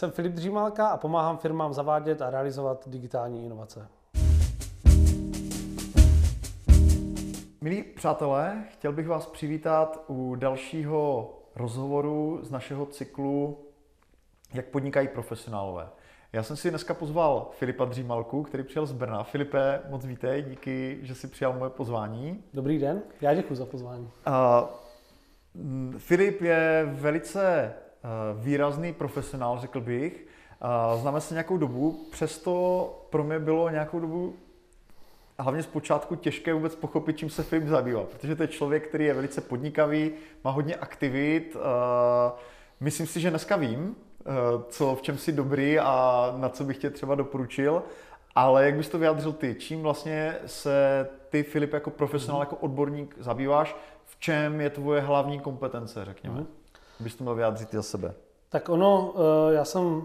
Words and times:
Jsem 0.00 0.10
Filip 0.10 0.32
Dřímalka 0.32 0.88
a 0.88 0.96
pomáhám 0.96 1.38
firmám 1.38 1.74
zavádět 1.74 2.22
a 2.22 2.30
realizovat 2.30 2.88
digitální 2.88 3.46
inovace. 3.46 3.88
Milí 7.60 7.82
přátelé, 7.82 8.64
chtěl 8.70 8.92
bych 8.92 9.08
vás 9.08 9.26
přivítat 9.26 10.04
u 10.08 10.34
dalšího 10.34 11.30
rozhovoru 11.56 12.38
z 12.42 12.50
našeho 12.50 12.86
cyklu 12.86 13.58
Jak 14.52 14.66
podnikají 14.66 15.08
profesionálové. 15.08 15.88
Já 16.32 16.42
jsem 16.42 16.56
si 16.56 16.70
dneska 16.70 16.94
pozval 16.94 17.50
Filipa 17.58 17.84
Dřímalku, 17.84 18.42
který 18.42 18.62
přijel 18.62 18.86
z 18.86 18.92
Brna. 18.92 19.22
Filipe, 19.22 19.80
moc 19.88 20.04
vítej, 20.04 20.42
díky, 20.42 20.98
že 21.02 21.14
jsi 21.14 21.28
přijal 21.28 21.52
moje 21.52 21.70
pozvání. 21.70 22.44
Dobrý 22.54 22.78
den, 22.78 23.02
já 23.20 23.34
děkuji 23.34 23.54
za 23.54 23.66
pozvání. 23.66 24.10
Uh, 24.26 25.98
Filip 25.98 26.40
je 26.40 26.88
velice 26.92 27.74
výrazný 28.34 28.92
profesionál, 28.92 29.58
řekl 29.60 29.80
bych. 29.80 30.26
Uh, 30.94 31.00
známe 31.00 31.20
se 31.20 31.34
nějakou 31.34 31.56
dobu, 31.56 32.06
přesto 32.10 33.06
pro 33.10 33.24
mě 33.24 33.38
bylo 33.38 33.70
nějakou 33.70 34.00
dobu 34.00 34.34
hlavně 35.38 35.62
zpočátku 35.62 36.16
těžké 36.16 36.54
vůbec 36.54 36.74
pochopit, 36.74 37.18
čím 37.18 37.30
se 37.30 37.42
Filip 37.42 37.68
zabývá, 37.68 38.04
protože 38.04 38.36
to 38.36 38.42
je 38.42 38.48
člověk, 38.48 38.88
který 38.88 39.04
je 39.04 39.14
velice 39.14 39.40
podnikavý, 39.40 40.12
má 40.44 40.50
hodně 40.50 40.74
aktivit. 40.74 41.56
Uh, 41.56 41.62
myslím 42.80 43.06
si, 43.06 43.20
že 43.20 43.30
dneska 43.30 43.56
vím, 43.56 43.96
Eh, 44.26 44.62
co, 44.68 44.94
v 44.94 45.02
čem 45.02 45.18
jsi 45.18 45.32
dobrý 45.32 45.78
a 45.78 46.32
na 46.36 46.48
co 46.48 46.64
bych 46.64 46.78
tě 46.78 46.90
třeba 46.90 47.14
doporučil. 47.14 47.82
Ale 48.34 48.64
jak 48.64 48.74
bys 48.74 48.88
to 48.88 48.98
vyjádřil 48.98 49.32
ty? 49.32 49.56
Čím 49.58 49.82
vlastně 49.82 50.36
se 50.46 51.08
ty, 51.28 51.42
Filip, 51.42 51.72
jako 51.72 51.90
profesionál, 51.90 52.40
mhm. 52.40 52.46
jako 52.46 52.56
odborník 52.56 53.14
zabýváš? 53.18 53.76
V 54.04 54.20
čem 54.20 54.60
je 54.60 54.70
tvoje 54.70 55.00
hlavní 55.00 55.40
kompetence, 55.40 56.04
řekněme? 56.04 56.40
Mm. 56.40 56.46
Bys 57.00 57.14
to 57.14 57.24
měl 57.24 57.34
vyjádřit 57.34 57.72
za 57.72 57.82
sebe. 57.82 58.14
Tak 58.48 58.68
ono, 58.68 59.14
eh, 59.16 59.54
já 59.54 59.64
jsem 59.64 60.02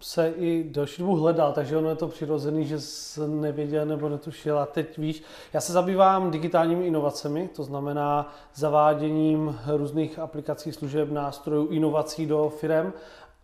se 0.00 0.32
i 0.36 0.64
další 0.70 1.02
dobu 1.02 1.16
hledal, 1.16 1.52
takže 1.52 1.76
ono 1.76 1.88
je 1.88 1.96
to 1.96 2.08
přirozený, 2.08 2.64
že 2.64 2.80
jsem 2.80 3.40
nevěděl 3.40 3.86
nebo 3.86 4.08
netušil. 4.08 4.58
A 4.58 4.66
teď 4.66 4.98
víš, 4.98 5.22
já 5.52 5.60
se 5.60 5.72
zabývám 5.72 6.30
digitálními 6.30 6.86
inovacemi, 6.86 7.48
to 7.48 7.64
znamená 7.64 8.34
zaváděním 8.54 9.58
různých 9.66 10.18
aplikací, 10.18 10.72
služeb, 10.72 11.10
nástrojů, 11.10 11.66
inovací 11.66 12.26
do 12.26 12.52
firm 12.56 12.92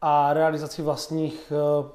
a 0.00 0.32
realizaci 0.32 0.82
vlastních, 0.82 1.52
eh, 1.52 1.88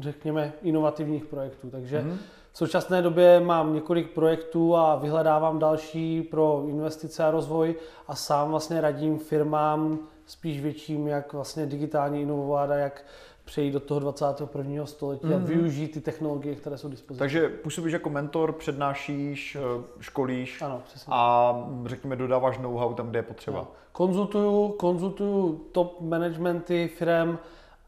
řekněme, 0.00 0.52
inovativních 0.62 1.24
projektů. 1.24 1.70
Takže 1.70 2.00
mm-hmm. 2.00 2.16
v 2.52 2.58
současné 2.58 3.02
době 3.02 3.40
mám 3.40 3.74
několik 3.74 4.10
projektů 4.10 4.76
a 4.76 4.96
vyhledávám 4.96 5.58
další 5.58 6.22
pro 6.22 6.64
investice 6.68 7.24
a 7.24 7.30
rozvoj 7.30 7.74
a 8.08 8.14
sám 8.14 8.50
vlastně 8.50 8.80
radím 8.80 9.18
firmám 9.18 9.98
spíš 10.30 10.60
větším, 10.60 11.08
jak 11.08 11.32
vlastně 11.32 11.66
digitálně 11.66 12.20
inovovat 12.20 12.70
a 12.70 12.74
jak 12.74 13.04
přejít 13.44 13.72
do 13.72 13.80
toho 13.80 14.00
21. 14.00 14.86
století 14.86 15.26
mm-hmm. 15.26 15.34
a 15.34 15.38
mhm. 15.38 15.46
využít 15.46 15.88
ty 15.88 16.00
technologie, 16.00 16.54
které 16.54 16.78
jsou 16.78 16.88
dispozici. 16.88 17.18
Takže 17.18 17.48
působíš 17.48 17.92
jako 17.92 18.10
mentor, 18.10 18.52
přednášíš, 18.52 19.56
eh, 19.56 19.82
školíš 20.00 20.62
ano, 20.62 20.82
přesně. 20.84 21.12
a 21.16 21.54
řekněme 21.84 22.16
dodáváš 22.16 22.58
know-how 22.58 22.94
tam, 22.94 23.10
kde 23.10 23.18
je 23.18 23.22
potřeba. 23.22 23.58
No. 23.58 23.68
Konzultuju, 23.92 24.68
konzultuju 24.68 25.64
top 25.72 26.00
managementy 26.00 26.90
firm 26.98 27.38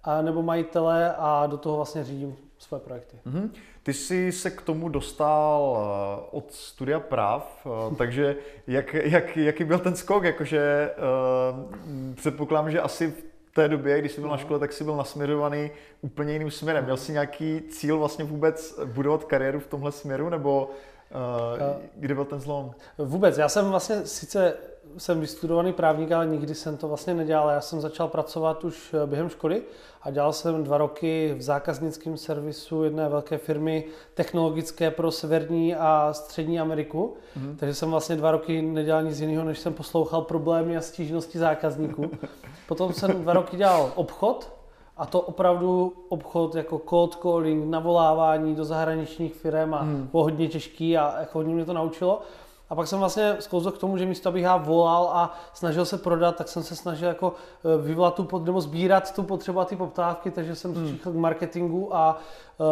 a, 0.04 0.22
nebo 0.22 0.42
majitele 0.42 1.14
a 1.18 1.46
do 1.46 1.56
toho 1.56 1.76
vlastně 1.76 2.04
řídím 2.04 2.36
své 2.62 2.78
projekty. 2.78 3.16
Mm-hmm. 3.26 3.50
Ty 3.82 3.92
jsi 3.92 4.32
se 4.32 4.50
k 4.50 4.62
tomu 4.62 4.88
dostal 4.88 5.76
eh, 5.76 6.26
od 6.30 6.52
studia 6.52 7.00
práv, 7.00 7.66
eh, 7.66 7.94
takže 7.98 8.36
jak, 8.66 8.94
jak, 8.94 9.36
jaký 9.36 9.64
byl 9.64 9.78
ten 9.78 9.96
skok? 9.96 10.24
Jakože 10.24 10.90
uh, 10.96 12.14
předpokládám, 12.14 12.70
že 12.70 12.80
asi 12.80 13.10
v 13.10 13.54
té 13.54 13.68
době, 13.68 13.98
když 13.98 14.12
jsi 14.12 14.20
byl 14.20 14.30
na 14.30 14.36
škole, 14.36 14.58
tak 14.58 14.72
jsi 14.72 14.84
byl 14.84 14.96
nasměřovaný 14.96 15.70
úplně 16.00 16.32
jiným 16.32 16.50
směrem. 16.50 16.84
Měl 16.84 16.96
jsi 16.96 17.12
nějaký 17.12 17.60
cíl 17.60 17.98
vlastně 17.98 18.24
vůbec 18.24 18.80
budovat 18.84 19.24
kariéru 19.24 19.60
v 19.60 19.66
tomhle 19.66 19.92
směru, 19.92 20.28
nebo 20.28 20.70
uh, 20.70 21.82
kde 21.96 22.14
byl 22.14 22.24
ten 22.24 22.40
zlom? 22.40 22.70
Vůbec, 22.98 23.38
já 23.38 23.48
jsem 23.48 23.70
vlastně 23.70 24.06
sice 24.06 24.56
jsem 24.98 25.20
vystudovaný 25.20 25.72
právník, 25.72 26.12
ale 26.12 26.26
nikdy 26.26 26.54
jsem 26.54 26.76
to 26.76 26.88
vlastně 26.88 27.14
nedělal. 27.14 27.50
Já 27.50 27.60
jsem 27.60 27.80
začal 27.80 28.08
pracovat 28.08 28.64
už 28.64 28.94
eh, 28.94 29.06
během 29.06 29.28
školy 29.28 29.62
a 30.02 30.10
dělal 30.10 30.32
jsem 30.32 30.64
dva 30.64 30.78
roky 30.78 31.34
v 31.38 31.42
zákaznickém 31.42 32.16
servisu 32.16 32.84
jedné 32.84 33.08
velké 33.08 33.38
firmy 33.38 33.84
technologické 34.14 34.90
pro 34.90 35.10
Severní 35.10 35.74
a 35.74 36.12
Střední 36.12 36.60
Ameriku. 36.60 37.14
Mm. 37.36 37.56
Takže 37.60 37.74
jsem 37.74 37.90
vlastně 37.90 38.16
dva 38.16 38.30
roky 38.30 38.62
nedělal 38.62 39.02
nic 39.02 39.20
jiného, 39.20 39.44
než 39.44 39.58
jsem 39.58 39.74
poslouchal 39.74 40.22
problémy 40.22 40.76
a 40.76 40.80
stížnosti 40.80 41.38
zákazníků. 41.38 42.10
Potom 42.68 42.92
jsem 42.92 43.22
dva 43.22 43.32
roky 43.32 43.56
dělal 43.56 43.92
obchod, 43.94 44.52
a 44.96 45.06
to 45.06 45.20
opravdu 45.20 45.92
obchod 46.08 46.54
jako 46.54 46.80
cold 46.88 47.14
calling, 47.14 47.70
navolávání 47.70 48.54
do 48.54 48.64
zahraničních 48.64 49.34
firm 49.34 49.74
a 49.74 49.82
hmm. 49.82 50.08
bylo 50.10 50.22
hodně 50.22 50.48
těžký 50.48 50.98
a 50.98 51.20
jako 51.20 51.38
hodně 51.38 51.54
mě 51.54 51.64
to 51.64 51.72
naučilo. 51.72 52.22
A 52.72 52.74
pak 52.74 52.88
jsem 52.88 52.98
vlastně 52.98 53.36
sklouzl 53.38 53.70
k 53.70 53.78
tomu, 53.78 53.98
že 53.98 54.06
místo 54.06 54.28
abych 54.28 54.42
já 54.42 54.56
volal 54.56 55.10
a 55.12 55.34
snažil 55.52 55.84
se 55.84 55.98
prodat, 55.98 56.36
tak 56.36 56.48
jsem 56.48 56.62
se 56.62 56.76
snažil 56.76 57.08
jako 57.08 57.34
e, 57.64 57.82
vyvolat 57.82 58.14
tu, 58.14 58.38
nebo 58.44 58.60
sbírat 58.60 59.14
tu 59.14 59.22
potřebu 59.22 59.60
a 59.60 59.64
ty 59.64 59.76
poptávky, 59.76 60.30
takže 60.30 60.54
jsem 60.54 60.74
hmm. 60.74 60.86
přišel 60.86 61.12
k 61.12 61.16
marketingu 61.16 61.96
a 61.96 62.18
uh, 62.58 62.66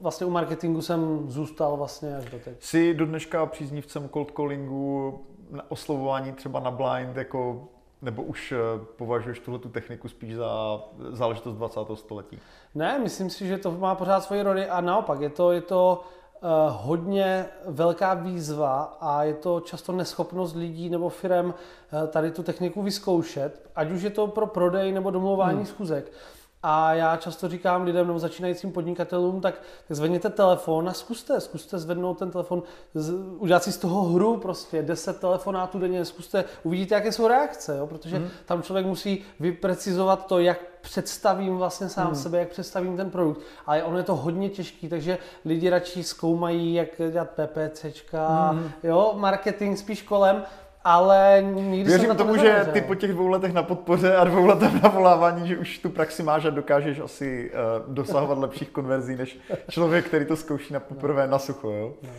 vlastně 0.00 0.26
u 0.26 0.30
marketingu 0.30 0.82
jsem 0.82 1.30
zůstal 1.30 1.76
vlastně 1.76 2.16
až 2.16 2.30
do 2.30 2.38
teď. 2.38 2.56
Jsi 2.60 2.94
do 2.94 3.06
dneška 3.06 3.46
příznivcem 3.46 4.08
cold 4.08 4.30
callingu, 4.30 5.20
na 5.50 5.70
oslovování 5.70 6.32
třeba 6.32 6.60
na 6.60 6.70
blind, 6.70 7.16
jako 7.16 7.68
nebo 8.02 8.22
už 8.22 8.52
e, 8.52 8.56
považuješ 8.96 9.38
tuhle 9.38 9.58
tu 9.58 9.68
techniku 9.68 10.08
spíš 10.08 10.34
za 10.34 10.80
záležitost 11.10 11.54
20. 11.54 11.80
století? 11.94 12.38
Ne, 12.74 12.98
myslím 12.98 13.30
si, 13.30 13.46
že 13.46 13.58
to 13.58 13.70
má 13.70 13.94
pořád 13.94 14.20
svoji 14.20 14.42
roli 14.42 14.68
a 14.68 14.80
naopak 14.80 15.20
je 15.20 15.30
to, 15.30 15.52
je 15.52 15.60
to 15.60 16.02
Eh, 16.02 16.21
hodně 16.68 17.46
velká 17.66 18.14
výzva 18.14 18.96
a 19.00 19.22
je 19.22 19.34
to 19.34 19.60
často 19.60 19.92
neschopnost 19.92 20.54
lidí 20.54 20.90
nebo 20.90 21.08
firm 21.08 21.54
eh, 21.54 22.06
tady 22.06 22.30
tu 22.30 22.42
techniku 22.42 22.82
vyzkoušet, 22.82 23.70
ať 23.76 23.90
už 23.90 24.02
je 24.02 24.10
to 24.10 24.26
pro 24.26 24.46
prodej 24.46 24.92
nebo 24.92 25.10
domluvání 25.10 25.56
hmm. 25.56 25.66
schůzek. 25.66 26.12
A 26.62 26.94
já 26.94 27.16
často 27.16 27.48
říkám 27.48 27.82
lidem 27.82 28.06
nebo 28.06 28.18
začínajícím 28.18 28.72
podnikatelům, 28.72 29.40
tak, 29.40 29.54
tak 29.88 29.96
zvedněte 29.96 30.30
telefon 30.30 30.88
a 30.88 30.92
zkuste, 30.92 31.40
zkuste 31.40 31.78
zvednout 31.78 32.18
ten 32.18 32.30
telefon, 32.30 32.62
z, 32.94 33.10
udělat 33.38 33.62
si 33.62 33.72
z 33.72 33.78
toho 33.78 34.02
hru 34.02 34.36
prostě, 34.36 34.82
10 34.82 35.20
telefonátů 35.20 35.78
denně, 35.78 36.04
zkuste, 36.04 36.44
uvidíte, 36.62 36.94
jaké 36.94 37.12
jsou 37.12 37.28
reakce, 37.28 37.76
jo? 37.76 37.86
protože 37.86 38.16
hmm. 38.16 38.28
tam 38.46 38.62
člověk 38.62 38.86
musí 38.86 39.24
vyprecizovat 39.40 40.26
to, 40.26 40.38
jak 40.38 40.58
představím 40.80 41.56
vlastně 41.56 41.88
sám 41.88 42.06
hmm. 42.06 42.14
sebe, 42.14 42.38
jak 42.38 42.48
představím 42.48 42.96
ten 42.96 43.10
produkt. 43.10 43.40
Ale 43.66 43.82
ono 43.82 43.96
je 43.96 44.04
to 44.04 44.16
hodně 44.16 44.48
těžký, 44.48 44.88
takže 44.88 45.18
lidi 45.44 45.70
radši 45.70 46.04
zkoumají, 46.04 46.74
jak 46.74 46.88
dělat 47.10 47.28
PPCčka, 47.30 48.50
hmm. 48.50 48.70
jo, 48.82 49.12
marketing 49.16 49.78
spíš 49.78 50.02
kolem, 50.02 50.44
ale 50.84 51.44
nikdy 51.54 51.90
Věřím 51.90 52.06
jsem 52.06 52.16
tomu, 52.16 52.36
že 52.36 52.68
ty 52.72 52.80
po 52.80 52.94
těch 52.94 53.10
dvou 53.10 53.26
letech 53.26 53.52
na 53.52 53.62
podpoře 53.62 54.16
a 54.16 54.24
dvou 54.24 54.46
letech 54.46 54.82
na 54.82 54.88
volávání, 54.88 55.48
že 55.48 55.58
už 55.58 55.78
tu 55.78 55.90
praxi 55.90 56.22
máš 56.22 56.44
a 56.44 56.50
dokážeš 56.50 57.00
asi 57.00 57.50
uh, 57.50 57.94
dosahovat 57.94 58.38
lepších 58.38 58.70
konverzí 58.70 59.16
než 59.16 59.38
člověk, 59.70 60.06
který 60.06 60.24
to 60.24 60.36
zkouší 60.36 60.72
na 60.72 60.80
poprvé 60.80 61.26
na 61.26 61.38
sucho. 61.38 61.70
Jo? 61.70 61.92
No. 62.02 62.10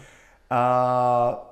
A 0.50 1.50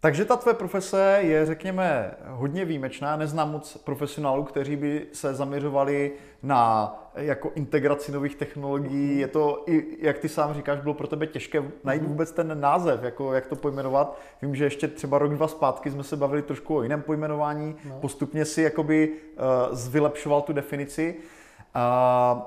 takže 0.00 0.24
ta 0.24 0.36
tvoje 0.36 0.54
profese 0.54 1.18
je, 1.20 1.46
řekněme, 1.46 2.14
hodně 2.26 2.64
výjimečná. 2.64 3.16
Neznám 3.16 3.52
moc 3.52 3.76
profesionálů, 3.76 4.44
kteří 4.44 4.76
by 4.76 5.06
se 5.12 5.34
zaměřovali 5.34 6.12
na 6.42 6.94
jako 7.16 7.52
integraci 7.54 8.12
nových 8.12 8.36
technologií. 8.36 9.18
Je 9.18 9.28
to, 9.28 9.64
i, 9.66 9.86
jak 10.00 10.18
ty 10.18 10.28
sám 10.28 10.54
říkáš, 10.54 10.80
bylo 10.80 10.94
pro 10.94 11.06
tebe 11.06 11.26
těžké 11.26 11.62
najít 11.84 12.02
mhm. 12.02 12.10
vůbec 12.10 12.32
ten 12.32 12.60
název, 12.60 13.02
jako 13.02 13.34
jak 13.34 13.46
to 13.46 13.56
pojmenovat. 13.56 14.18
Vím, 14.42 14.54
že 14.54 14.64
ještě 14.64 14.88
třeba 14.88 15.18
rok, 15.18 15.34
dva 15.34 15.48
zpátky 15.48 15.90
jsme 15.90 16.04
se 16.04 16.16
bavili 16.16 16.42
trošku 16.42 16.76
o 16.76 16.82
jiném 16.82 17.02
pojmenování. 17.02 17.76
No. 17.88 17.98
Postupně 18.00 18.44
si 18.44 18.62
jakoby 18.62 19.12
uh, 19.72 19.90
vylepšoval 19.90 20.42
tu 20.42 20.52
definici. 20.52 21.14
Uh, 21.76 22.42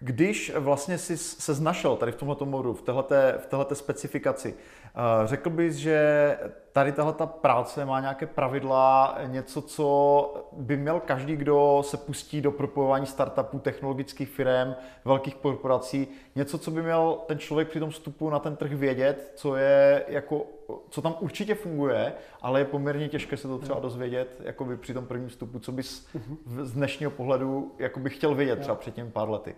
když 0.00 0.52
vlastně 0.56 0.98
si 0.98 1.16
se 1.16 1.54
znašel 1.54 1.96
tady 1.96 2.12
v 2.12 2.16
tomto 2.16 2.46
modu, 2.46 2.74
v 2.74 2.82
téhleté, 2.82 3.34
v 3.38 3.46
téhleté 3.46 3.74
specifikaci, 3.74 4.54
Eh, 4.98 5.26
řekl 5.26 5.50
bys, 5.50 5.74
že 5.74 6.38
tady 6.72 6.92
tahle 6.92 7.12
ta 7.12 7.26
práce 7.26 7.84
má 7.84 8.00
nějaké 8.00 8.26
pravidla, 8.26 9.18
něco, 9.26 9.62
co 9.62 10.48
by 10.52 10.76
měl 10.76 11.00
každý, 11.00 11.36
kdo 11.36 11.82
se 11.86 11.96
pustí 11.96 12.40
do 12.40 12.52
propojování 12.52 13.06
startupů, 13.06 13.58
technologických 13.58 14.28
firm, 14.28 14.74
velkých 15.04 15.34
korporací, 15.34 16.08
něco, 16.34 16.58
co 16.58 16.70
by 16.70 16.82
měl 16.82 17.18
ten 17.26 17.38
člověk 17.38 17.68
při 17.68 17.80
tom 17.80 17.90
vstupu 17.90 18.30
na 18.30 18.38
ten 18.38 18.56
trh 18.56 18.72
vědět, 18.72 19.32
co 19.36 19.56
je 19.56 20.04
jako, 20.08 20.46
co 20.90 21.02
tam 21.02 21.16
určitě 21.20 21.54
funguje, 21.54 22.12
ale 22.42 22.60
je 22.60 22.64
poměrně 22.64 23.08
těžké 23.08 23.36
se 23.36 23.48
to 23.48 23.58
třeba 23.58 23.80
dozvědět 23.80 24.40
jako 24.44 24.64
by 24.64 24.76
při 24.76 24.94
tom 24.94 25.06
prvním 25.06 25.28
vstupu, 25.28 25.58
co 25.58 25.72
bys 25.72 26.06
mhm. 26.14 26.36
z 26.46 26.72
dnešního 26.72 27.10
pohledu 27.10 27.74
jako 27.78 28.00
by 28.00 28.10
chtěl 28.10 28.34
vědět 28.34 28.60
třeba 28.60 28.74
před 28.74 28.94
těmi 28.94 29.10
pár 29.10 29.30
lety. 29.30 29.54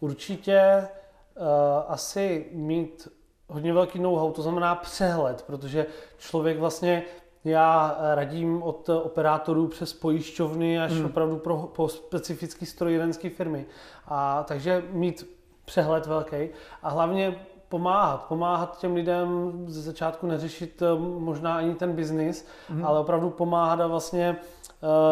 Určitě 0.00 0.88
uh, 1.34 1.46
asi 1.88 2.46
mít 2.52 3.08
hodně 3.50 3.72
velký 3.72 3.98
know-how, 3.98 4.32
to 4.32 4.42
znamená 4.42 4.74
přehled, 4.74 5.42
protože 5.42 5.86
člověk 6.18 6.58
vlastně 6.58 7.02
já 7.44 7.96
radím 8.14 8.62
od 8.62 8.88
operátorů 8.88 9.68
přes 9.68 9.92
pojišťovny 9.92 10.80
až 10.80 10.92
mm. 10.92 11.04
opravdu 11.04 11.36
pro, 11.36 11.56
po 11.56 11.88
specifické 11.88 12.66
strojírenské 12.66 13.30
firmy. 13.30 13.66
A 14.06 14.42
takže 14.42 14.84
mít 14.90 15.28
přehled 15.64 16.06
velký 16.06 16.48
a 16.82 16.90
hlavně 16.90 17.40
pomáhat. 17.68 18.24
Pomáhat 18.24 18.78
těm 18.78 18.94
lidem 18.94 19.52
ze 19.66 19.82
začátku 19.82 20.26
neřešit 20.26 20.82
eh, 20.82 20.98
možná 20.98 21.56
ani 21.56 21.74
ten 21.74 21.92
biznis, 21.92 22.46
mm. 22.70 22.84
ale 22.84 23.00
opravdu 23.00 23.30
pomáhat 23.30 23.80
a 23.80 23.86
vlastně 23.86 24.36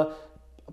uh, 0.05 0.12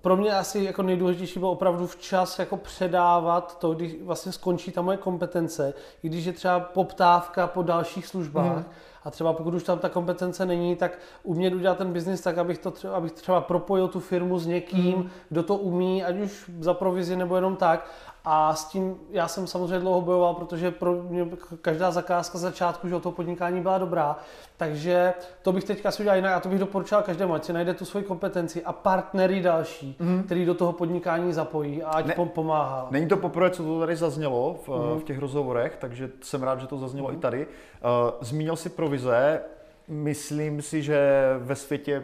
pro 0.00 0.16
mě 0.16 0.32
asi 0.32 0.58
jako 0.58 0.82
nejdůležitější 0.82 1.38
bylo 1.38 1.52
opravdu 1.52 1.86
včas 1.86 2.38
jako 2.38 2.56
předávat 2.56 3.58
to, 3.58 3.74
když 3.74 4.02
vlastně 4.02 4.32
skončí 4.32 4.72
ta 4.72 4.82
moje 4.82 4.96
kompetence, 4.96 5.74
i 6.02 6.08
když 6.08 6.24
je 6.24 6.32
třeba 6.32 6.60
poptávka 6.60 7.46
po 7.46 7.62
dalších 7.62 8.06
službách, 8.06 8.56
mm. 8.56 8.64
A 9.06 9.10
třeba 9.10 9.32
pokud 9.32 9.54
už 9.54 9.62
tam 9.62 9.78
ta 9.78 9.88
kompetence 9.88 10.46
není, 10.46 10.76
tak 10.76 10.98
umět 11.22 11.54
udělat 11.54 11.78
ten 11.78 11.92
biznis 11.92 12.20
tak, 12.20 12.38
abych, 12.38 12.58
to 12.58 12.70
třeba, 12.70 12.96
abych 12.96 13.12
třeba 13.12 13.40
propojil 13.40 13.88
tu 13.88 14.00
firmu 14.00 14.38
s 14.38 14.46
někým, 14.46 14.98
mm. 14.98 15.10
kdo 15.28 15.42
to 15.42 15.56
umí, 15.56 16.04
ať 16.04 16.16
už 16.16 16.50
za 16.60 16.74
provizi 16.74 17.16
nebo 17.16 17.36
jenom 17.36 17.56
tak. 17.56 17.90
A 18.28 18.54
s 18.54 18.64
tím 18.64 18.96
já 19.10 19.28
jsem 19.28 19.46
samozřejmě 19.46 19.78
dlouho 19.78 20.00
bojoval, 20.00 20.34
protože 20.34 20.70
pro 20.70 20.92
mě 20.92 21.26
každá 21.62 21.90
zakázka 21.90 22.38
z 22.38 22.40
začátku 22.40 22.88
že 22.88 23.00
toho 23.00 23.12
podnikání 23.12 23.60
byla 23.60 23.78
dobrá. 23.78 24.16
Takže 24.56 25.14
to 25.42 25.52
bych 25.52 25.64
teďka 25.64 25.90
si 25.90 26.02
udělal 26.02 26.16
jinak 26.16 26.32
a 26.32 26.40
to 26.40 26.48
bych 26.48 26.58
doporučoval 26.58 27.04
každému, 27.04 27.34
ať 27.34 27.44
si 27.44 27.52
najde 27.52 27.74
tu 27.74 27.84
svoji 27.84 28.04
kompetenci 28.04 28.64
a 28.64 28.72
partnery 28.72 29.40
další, 29.40 29.96
mm. 29.98 30.22
který 30.22 30.44
do 30.44 30.54
toho 30.54 30.72
podnikání 30.72 31.32
zapojí 31.32 31.82
a 31.82 31.90
ať 31.90 32.06
ne, 32.06 32.14
pomáhá. 32.14 32.88
Není 32.90 33.08
to 33.08 33.16
poprvé, 33.16 33.50
co 33.50 33.64
to 33.64 33.80
tady 33.80 33.96
zaznělo 33.96 34.58
v, 34.66 34.68
mm. 34.68 35.00
v 35.00 35.04
těch 35.04 35.18
rozhovorech, 35.18 35.76
takže 35.80 36.10
jsem 36.22 36.42
rád, 36.42 36.60
že 36.60 36.66
to 36.66 36.78
zaznělo 36.78 37.08
mm. 37.08 37.14
i 37.14 37.18
tady. 37.18 37.46
Uh, 37.46 38.10
zmínil 38.20 38.56
si 38.56 38.68
provize, 38.68 39.40
myslím 39.88 40.62
si, 40.62 40.82
že 40.82 41.20
ve 41.38 41.56
světě 41.56 42.02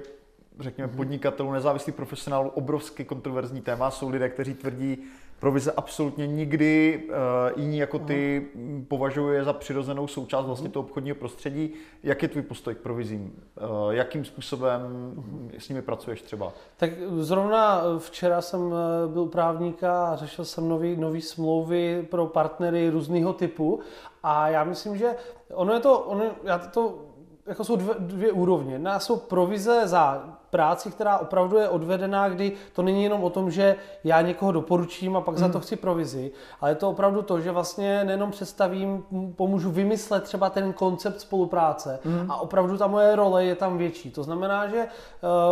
řekněme, 0.61 0.89
mhm. 0.89 0.97
podnikatelů, 0.97 1.53
nezávislých 1.53 1.97
profesionálů, 1.97 2.49
obrovský 2.49 3.05
kontroverzní 3.05 3.61
téma. 3.61 3.91
Jsou 3.91 4.09
lidé, 4.09 4.29
kteří 4.29 4.55
tvrdí, 4.55 4.99
provize 5.43 5.73
absolutně 5.73 6.27
nikdy 6.27 7.03
uh, 7.09 7.63
jiní 7.63 7.79
jako 7.79 7.99
ty 7.99 8.47
uh, 8.55 8.85
považuje 8.89 9.45
za 9.45 9.53
přirozenou 9.53 10.07
součást 10.07 10.47
vlastně 10.47 10.69
toho 10.69 10.87
obchodního 10.87 11.17
prostředí. 11.17 11.73
Jak 12.03 12.23
je 12.23 12.29
tvůj 12.29 12.43
postoj 12.43 12.75
k 12.75 12.79
provizím? 12.79 13.33
Uh, 13.33 13.91
jakým 13.91 14.25
způsobem 14.25 14.81
uh, 15.17 15.51
s 15.59 15.69
nimi 15.69 15.83
pracuješ 15.83 16.23
třeba? 16.23 16.53
Tak 16.77 16.91
zrovna 17.19 17.83
včera 17.99 18.41
jsem 18.41 18.75
byl 19.07 19.27
právníka 19.27 20.09
a 20.09 20.17
řešil 20.17 20.45
jsem 20.45 20.69
nový, 20.69 20.97
nový 20.97 21.21
smlouvy 21.21 22.07
pro 22.11 22.27
partnery 22.27 22.91
různého 22.91 23.33
typu 23.33 23.81
a 24.23 24.49
já 24.49 24.65
myslím, 24.65 24.97
že 24.97 25.17
ono 25.55 25.75
je 25.75 25.81
to, 25.81 25.99
ono, 26.01 26.25
já 26.45 26.59
to 26.59 26.99
jako 27.47 27.65
jsou 27.65 27.77
dvě, 27.77 27.95
dvě 27.99 28.33
úrovně. 28.33 28.73
Jedna 28.73 29.01
jsou 29.01 29.17
provize 29.17 29.89
za 29.89 30.25
práci, 30.51 30.91
která 30.91 31.19
opravdu 31.19 31.57
je 31.57 31.69
odvedená, 31.69 32.29
kdy 32.29 32.53
to 32.73 32.83
není 32.83 33.05
jenom 33.05 33.25
o 33.25 33.31
tom, 33.31 33.51
že 33.51 33.77
já 34.05 34.21
někoho 34.21 34.53
doporučím 34.53 35.17
a 35.17 35.21
pak 35.21 35.35
mm. 35.35 35.41
za 35.41 35.47
to 35.49 35.53
hmm. 35.53 35.61
chci 35.61 35.77
provizi, 35.77 36.31
ale 36.61 36.71
je 36.71 36.75
to 36.75 36.91
opravdu 36.91 37.23
to, 37.23 37.41
že 37.41 37.51
vlastně 37.51 38.05
nejenom 38.05 38.31
představím, 38.31 39.05
pomůžu 39.37 39.71
vymyslet 39.71 40.23
třeba 40.25 40.51
ten 40.51 40.73
koncept 40.73 41.21
spolupráce 41.21 42.01
mm. 42.05 42.31
a 42.31 42.37
opravdu 42.41 42.79
ta 42.79 42.87
moje 42.87 43.17
role 43.17 43.45
je 43.45 43.55
tam 43.55 43.79
větší. 43.79 44.11
To 44.11 44.23
znamená, 44.23 44.69
že 44.69 44.79
eh, 44.79 44.89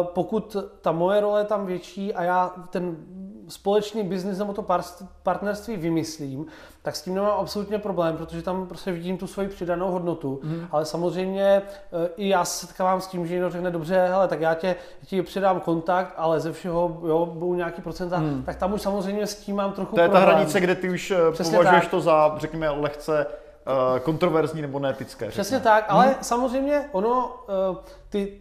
pokud 0.02 0.56
ta 0.80 0.92
moje 0.92 1.20
role 1.20 1.40
je 1.40 1.44
tam 1.44 1.66
větší 1.66 2.14
a 2.14 2.22
já 2.22 2.54
ten 2.70 2.96
společný 3.50 4.02
biznis 4.02 4.38
nebo 4.38 4.52
to 4.52 4.66
partnerství 5.22 5.76
vymyslím, 5.76 6.46
tak 6.82 6.96
s 6.96 7.02
tím 7.02 7.14
nemám 7.14 7.40
absolutně 7.40 7.78
problém, 7.78 8.16
protože 8.16 8.42
tam 8.42 8.66
prostě 8.66 8.92
vidím 8.92 9.18
tu 9.18 9.26
svoji 9.26 9.48
přidanou 9.48 9.90
hodnotu. 9.90 10.40
Mm. 10.42 10.66
Ale 10.70 10.84
samozřejmě 10.84 11.44
e, 11.44 11.62
i 12.16 12.28
já 12.28 12.44
se 12.44 12.66
setkávám 12.66 13.00
s 13.00 13.06
tím, 13.06 13.26
že 13.26 13.34
někdo 13.34 13.50
řekne, 13.50 13.70
dobře, 13.70 14.06
hele, 14.08 14.28
tak 14.28 14.40
já 14.40 14.54
tě, 14.54 14.76
ti 15.06 15.22
předám 15.22 15.60
kontakt, 15.60 16.14
ale 16.16 16.40
ze 16.40 16.52
všeho 16.52 17.00
jo, 17.06 17.26
budou 17.34 17.54
nějaký 17.54 17.82
procenta, 17.82 18.18
mm. 18.18 18.42
tak 18.46 18.56
tam 18.56 18.72
už 18.72 18.82
samozřejmě 18.82 19.26
s 19.26 19.34
tím 19.34 19.56
mám 19.56 19.72
trochu 19.72 19.94
To 19.94 20.00
je 20.00 20.08
problém. 20.08 20.26
ta 20.26 20.32
hranice, 20.32 20.60
kde 20.60 20.74
ty 20.74 20.90
už 20.90 21.10
e, 21.10 21.32
Přesně 21.32 21.58
považuješ 21.58 21.84
tak. 21.84 21.90
to 21.90 22.00
za, 22.00 22.34
řekněme, 22.38 22.70
lehce 22.70 23.26
kontroverzní 24.02 24.62
nebo 24.62 24.78
neetické. 24.78 25.28
Přesně 25.28 25.58
řekněme. 25.58 25.76
tak, 25.76 25.84
ale 25.88 26.04
hmm. 26.06 26.14
samozřejmě 26.20 26.88
ono, 26.92 27.36
uh, 27.70 27.76
ty, 28.08 28.40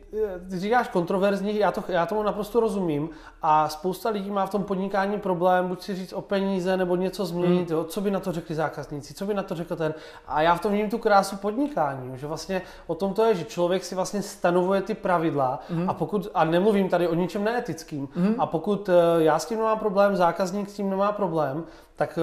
ty 0.49 0.59
říkáš 0.59 0.87
kontroverzní, 0.87 1.57
já, 1.57 1.71
to, 1.71 1.83
já 1.87 2.05
tomu 2.05 2.23
naprosto 2.23 2.59
rozumím 2.59 3.09
a 3.41 3.69
spousta 3.69 4.09
lidí 4.09 4.31
má 4.31 4.45
v 4.45 4.49
tom 4.49 4.63
podnikání 4.63 5.19
problém, 5.19 5.67
buď 5.67 5.81
si 5.81 5.95
říct 5.95 6.13
o 6.13 6.21
peníze 6.21 6.77
nebo 6.77 6.95
něco 6.95 7.25
změnit, 7.25 7.69
hmm. 7.69 7.77
jo, 7.77 7.83
co 7.83 8.01
by 8.01 8.11
na 8.11 8.19
to 8.19 8.31
řekli 8.31 8.55
zákazníci, 8.55 9.13
co 9.13 9.25
by 9.25 9.33
na 9.33 9.43
to 9.43 9.55
řekl 9.55 9.75
ten. 9.75 9.93
A 10.27 10.41
já 10.41 10.55
v 10.55 10.61
tom 10.61 10.71
vidím 10.71 10.89
tu 10.89 10.97
krásu 10.97 11.37
podnikání, 11.37 12.17
že 12.17 12.27
vlastně 12.27 12.61
o 12.87 12.95
tom 12.95 13.13
to 13.13 13.25
je, 13.25 13.35
že 13.35 13.45
člověk 13.45 13.83
si 13.83 13.95
vlastně 13.95 14.21
stanovuje 14.21 14.81
ty 14.81 14.93
pravidla 14.93 15.59
hmm. 15.69 15.89
a 15.89 15.93
pokud, 15.93 16.27
a 16.33 16.43
nemluvím 16.45 16.89
tady 16.89 17.07
o 17.07 17.13
ničem 17.13 17.43
neetickým, 17.43 18.09
hmm. 18.15 18.35
a 18.37 18.45
pokud 18.45 18.89
já 19.17 19.39
s 19.39 19.45
tím 19.45 19.57
nemám 19.57 19.79
problém, 19.79 20.15
zákazník 20.15 20.69
s 20.69 20.73
tím 20.73 20.89
nemá 20.89 21.11
problém, 21.11 21.63
tak 21.95 22.19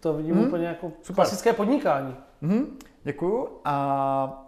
to 0.00 0.14
vidím 0.14 0.34
hmm. 0.34 0.46
úplně 0.46 0.66
jako 0.66 0.92
Super. 1.02 1.14
klasické 1.14 1.52
podnikání. 1.52 2.16
Hmm. 2.42 2.78
Děkuju. 3.02 3.48
A 3.64 4.42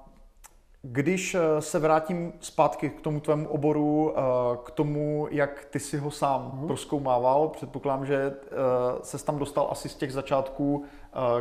když 0.82 1.35
eh, 1.35 1.40
se 1.62 1.79
vrátím 1.79 2.32
zpátky 2.40 2.90
k 2.90 3.00
tomu 3.00 3.20
tvému 3.20 3.49
oboru, 3.49 4.14
eh, 4.17 4.23
k 4.64 4.70
tomu, 4.70 5.29
jak 5.31 5.64
ty 5.64 5.81
si 5.81 5.96
ho 5.99 6.11
sám 6.11 6.50
hmm. 6.55 6.67
proskoumával, 6.67 7.49
předpokládám, 7.49 8.06
že 8.06 8.17
eh, 8.17 8.50
se 9.02 9.25
tam 9.25 9.38
dostal 9.38 9.69
asi 9.70 9.88
z 9.88 9.94
těch 9.94 10.12
začátků, 10.12 10.85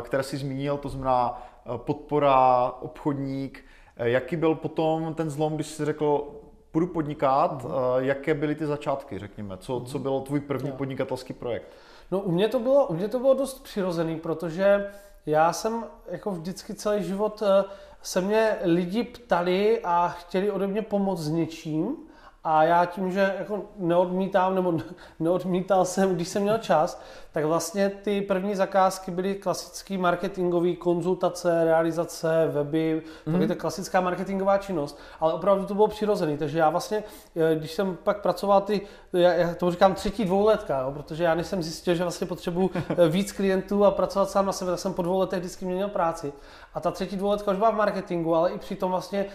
které 0.02 0.22
si 0.22 0.36
zmínil, 0.36 0.76
to 0.76 0.88
znamená 0.88 1.42
podpora, 1.76 2.72
obchodník. 2.80 3.64
Jaký 3.96 4.36
byl 4.36 4.54
potom 4.54 5.14
ten 5.14 5.30
zlom, 5.30 5.54
když 5.54 5.66
jsi 5.66 5.84
řekl, 5.84 6.28
půjdu 6.70 6.86
podnikat, 6.86 7.64
hmm. 7.64 7.72
jaké 7.98 8.34
byly 8.34 8.54
ty 8.54 8.66
začátky, 8.66 9.18
řekněme? 9.18 9.56
Co, 9.56 9.80
co 9.80 9.98
mhm. 9.98 10.02
byl 10.02 10.20
tvůj 10.20 10.40
první 10.40 10.72
podnikatelský 10.72 11.32
projekt? 11.32 11.68
No 12.10 12.20
u 12.20 12.30
mě 12.30 12.48
to 12.48 12.58
bylo, 12.58 12.86
u 12.86 12.94
mě 12.94 13.08
to 13.08 13.18
bylo 13.18 13.34
dost 13.34 13.62
přirozený, 13.62 14.16
protože 14.16 14.90
já 15.26 15.52
jsem 15.52 15.84
jako 16.06 16.30
vždycky 16.30 16.74
celý 16.74 17.04
život 17.04 17.42
eh, 17.42 17.64
se 18.02 18.20
mě 18.20 18.56
lidi 18.62 19.04
ptali 19.04 19.80
a 19.84 20.08
chtěli 20.08 20.50
ode 20.50 20.66
mě 20.66 20.82
pomoct 20.82 21.20
s 21.20 21.28
něčím 21.28 22.07
a 22.44 22.64
já 22.64 22.84
tím, 22.84 23.12
že 23.12 23.34
jako 23.38 23.64
neodmítám 23.76 24.54
nebo 24.54 24.74
neodmítal 25.20 25.84
jsem, 25.84 26.14
když 26.14 26.28
jsem 26.28 26.42
měl 26.42 26.58
čas, 26.58 27.02
tak 27.32 27.44
vlastně 27.44 27.88
ty 27.88 28.20
první 28.20 28.54
zakázky 28.54 29.10
byly 29.10 29.34
klasický 29.34 29.98
marketingový 29.98 30.76
konzultace, 30.76 31.64
realizace, 31.64 32.48
weby, 32.52 33.02
mm. 33.26 33.32
taky 33.32 33.46
ta 33.46 33.54
klasická 33.54 34.00
marketingová 34.00 34.58
činnost, 34.58 34.98
ale 35.20 35.32
opravdu 35.32 35.66
to 35.66 35.74
bylo 35.74 35.88
přirozený, 35.88 36.38
takže 36.38 36.58
já 36.58 36.70
vlastně, 36.70 37.04
eh, 37.36 37.56
když 37.56 37.72
jsem 37.72 37.96
pak 38.02 38.20
pracoval 38.20 38.60
ty, 38.60 38.80
já, 39.12 39.32
já 39.32 39.54
to 39.54 39.70
říkám 39.70 39.94
třetí 39.94 40.24
dvouletka, 40.24 40.80
jo, 40.80 40.92
protože 40.92 41.24
já 41.24 41.34
než 41.34 41.46
jsem 41.46 41.62
zjistil, 41.62 41.94
že 41.94 42.02
vlastně 42.02 42.26
potřebuji 42.26 42.70
eh, 42.74 43.08
víc 43.08 43.32
klientů 43.32 43.84
a 43.84 43.90
pracovat 43.90 44.30
sám 44.30 44.46
na 44.46 44.52
sebe, 44.52 44.70
tak 44.70 44.80
jsem 44.80 44.94
po 44.94 45.02
dvou 45.02 45.18
letech 45.18 45.38
vždycky 45.38 45.64
měnil 45.64 45.88
práci. 45.88 46.32
A 46.78 46.80
ta 46.80 46.90
třetí 46.90 47.16
dvouletka 47.16 47.50
už 47.50 47.56
byla 47.56 47.70
v 47.70 47.74
marketingu, 47.74 48.34
ale 48.34 48.50
i 48.50 48.58
přitom 48.58 48.90
vlastně 48.90 49.26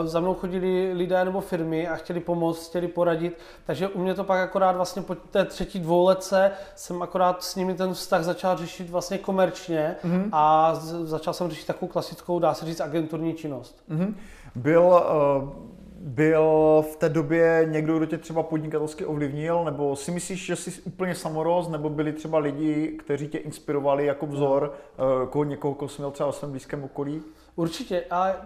uh, 0.00 0.06
za 0.06 0.20
mnou 0.20 0.34
chodili 0.34 0.92
lidé 0.92 1.24
nebo 1.24 1.40
firmy 1.40 1.88
a 1.88 1.96
chtěli 1.96 2.20
pomoct, 2.20 2.68
chtěli 2.68 2.88
poradit, 2.88 3.38
takže 3.66 3.88
u 3.88 4.00
mě 4.00 4.14
to 4.14 4.24
pak 4.24 4.40
akorát 4.40 4.76
vlastně 4.76 5.02
po 5.02 5.14
té 5.14 5.44
třetí 5.44 5.80
dvouletce 5.80 6.50
jsem 6.74 7.02
akorát 7.02 7.42
s 7.42 7.56
nimi 7.56 7.74
ten 7.74 7.94
vztah 7.94 8.24
začal 8.24 8.56
řešit 8.56 8.90
vlastně 8.90 9.18
komerčně 9.18 9.96
mm-hmm. 10.04 10.28
a 10.32 10.74
začal 11.02 11.34
jsem 11.34 11.50
řešit 11.50 11.66
takovou 11.66 11.92
klasickou, 11.92 12.38
dá 12.38 12.54
se 12.54 12.66
říct, 12.66 12.80
agenturní 12.80 13.34
činnost. 13.34 13.82
Mm-hmm. 13.90 14.14
Byl, 14.54 14.82
uh, 14.82 15.48
byl 15.98 16.42
v 16.92 16.96
té 16.96 17.08
době 17.08 17.66
někdo, 17.70 17.96
kdo 17.96 18.06
tě 18.06 18.18
třeba 18.18 18.42
podnikatelsky 18.42 19.04
ovlivnil, 19.04 19.64
nebo 19.64 19.96
si 19.96 20.10
myslíš, 20.10 20.46
že 20.46 20.56
jsi 20.56 20.82
úplně 20.82 21.14
samoroz, 21.14 21.68
nebo 21.68 21.90
byli 21.90 22.12
třeba 22.12 22.38
lidi, 22.38 22.88
kteří 22.88 23.28
tě 23.28 23.38
inspirovali 23.38 24.06
jako 24.06 24.26
vzor, 24.26 24.74
uh, 24.98 25.28
koho, 25.28 25.44
někoho, 25.44 25.74
koho 25.74 25.88
jsi 25.88 26.02
měl 26.02 26.10
třeba 26.10 26.26
ve 26.26 26.32
svém 26.32 26.50
blízkém 26.50 26.84
okolí? 26.84 27.22
Určitě, 27.56 28.04
ale 28.10 28.36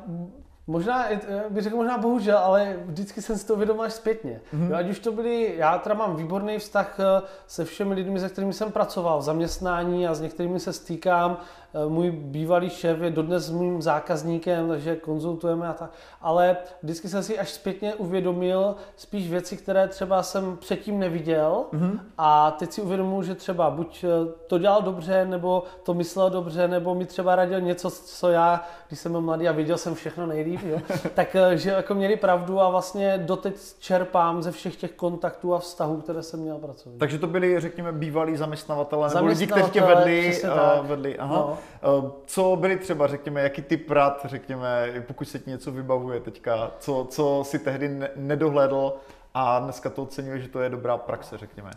Možná, 0.66 1.06
bych 1.48 1.62
řekl 1.62 1.76
možná 1.76 1.98
bohužel, 1.98 2.38
ale 2.38 2.76
vždycky 2.84 3.22
jsem 3.22 3.38
si 3.38 3.46
to 3.46 3.54
uvědomil 3.54 3.82
až 3.82 3.92
zpětně. 3.92 4.40
Mm-hmm. 4.54 4.70
Jo, 4.70 4.76
ať 4.76 4.90
už 4.90 4.98
to 4.98 5.12
byli, 5.12 5.54
já 5.56 5.78
teda 5.78 5.94
mám 5.94 6.16
výborný 6.16 6.58
vztah 6.58 7.00
eh, 7.00 7.22
se 7.46 7.64
všemi 7.64 7.94
lidmi, 7.94 8.20
se 8.20 8.28
kterými 8.28 8.52
jsem 8.52 8.72
pracoval 8.72 9.18
v 9.18 9.22
zaměstnání 9.22 10.06
a 10.06 10.14
s 10.14 10.20
některými 10.20 10.60
se 10.60 10.72
stýkám 10.72 11.36
Eh, 11.36 11.61
můj 11.88 12.10
bývalý 12.10 12.70
šéf 12.70 13.00
je 13.00 13.10
dodnes 13.10 13.50
mým 13.50 13.82
zákazníkem, 13.82 14.68
takže 14.68 14.96
konzultujeme 14.96 15.68
a 15.68 15.72
tak. 15.72 15.90
Ale 16.20 16.56
vždycky 16.82 17.08
jsem 17.08 17.22
si 17.22 17.38
až 17.38 17.50
zpětně 17.50 17.94
uvědomil 17.94 18.74
spíš 18.96 19.30
věci, 19.30 19.56
které 19.56 19.88
třeba 19.88 20.22
jsem 20.22 20.56
předtím 20.56 20.98
neviděl 20.98 21.64
mm-hmm. 21.72 21.98
a 22.18 22.50
teď 22.50 22.72
si 22.72 22.82
uvědomuji, 22.82 23.22
že 23.22 23.34
třeba 23.34 23.70
buď 23.70 24.04
eh, 24.04 24.08
to 24.46 24.58
dělal 24.58 24.82
dobře, 24.82 25.24
nebo 25.24 25.64
to 25.82 25.94
myslel 25.94 26.30
dobře, 26.30 26.68
nebo 26.68 26.94
mi 26.94 27.06
třeba 27.06 27.36
radil 27.36 27.60
něco, 27.60 27.90
co 27.90 28.28
já, 28.28 28.64
když 28.88 29.00
jsem 29.00 29.12
byl 29.12 29.20
mladý 29.20 29.48
a 29.48 29.52
viděl 29.52 29.78
jsem 29.78 29.94
všechno 29.94 30.26
nejlíp, 30.26 30.60
jo, 30.64 30.78
tak 31.14 31.36
eh, 31.36 31.56
že 31.56 31.70
jako 31.70 31.94
měli 31.94 32.16
pravdu 32.16 32.60
a 32.60 32.70
vlastně 32.70 33.18
doteď 33.18 33.54
čerpám 33.78 34.42
ze 34.42 34.52
všech 34.52 34.76
těch 34.76 34.92
kontaktů 34.92 35.54
a 35.54 35.58
vztahů, 35.58 35.96
které 35.96 36.22
jsem 36.22 36.40
měl 36.40 36.58
pracovat. 36.58 36.98
Takže 36.98 37.18
to 37.18 37.26
byli, 37.26 37.60
řekněme, 37.60 37.92
bývalí 37.92 38.36
zaměstnavatele, 38.36 39.08
nebo 39.14 39.26
lidi, 39.26 39.46
kteří 39.46 39.70
tě 39.70 39.80
vedli, 39.80 40.40
uh, 40.44 40.86
vedli. 40.86 41.18
Aha. 41.18 41.36
No. 41.36 41.58
Uh, 41.98 42.10
co 42.26 42.56
byli 42.56 42.76
třeba, 42.78 43.06
řekněme, 43.06 43.40
jaký 43.40 43.62
typ 43.62 43.90
rad, 43.90 44.20
řekněme, 44.24 44.92
pokud 45.06 45.24
se 45.24 45.38
ti 45.38 45.50
něco 45.50 45.72
vybavuje 45.72 46.20
teďka, 46.20 46.70
co, 46.78 47.06
co 47.10 47.42
si 47.46 47.58
tehdy 47.58 47.88
ne- 47.88 48.10
nedohledl 48.16 48.96
a 49.34 49.58
dneska 49.58 49.90
to 49.90 50.02
oceňuje, 50.02 50.40
že 50.40 50.48
to 50.48 50.60
je 50.60 50.70
dobrá 50.70 50.96
praxe, 50.96 51.38
řekněme. 51.38 51.70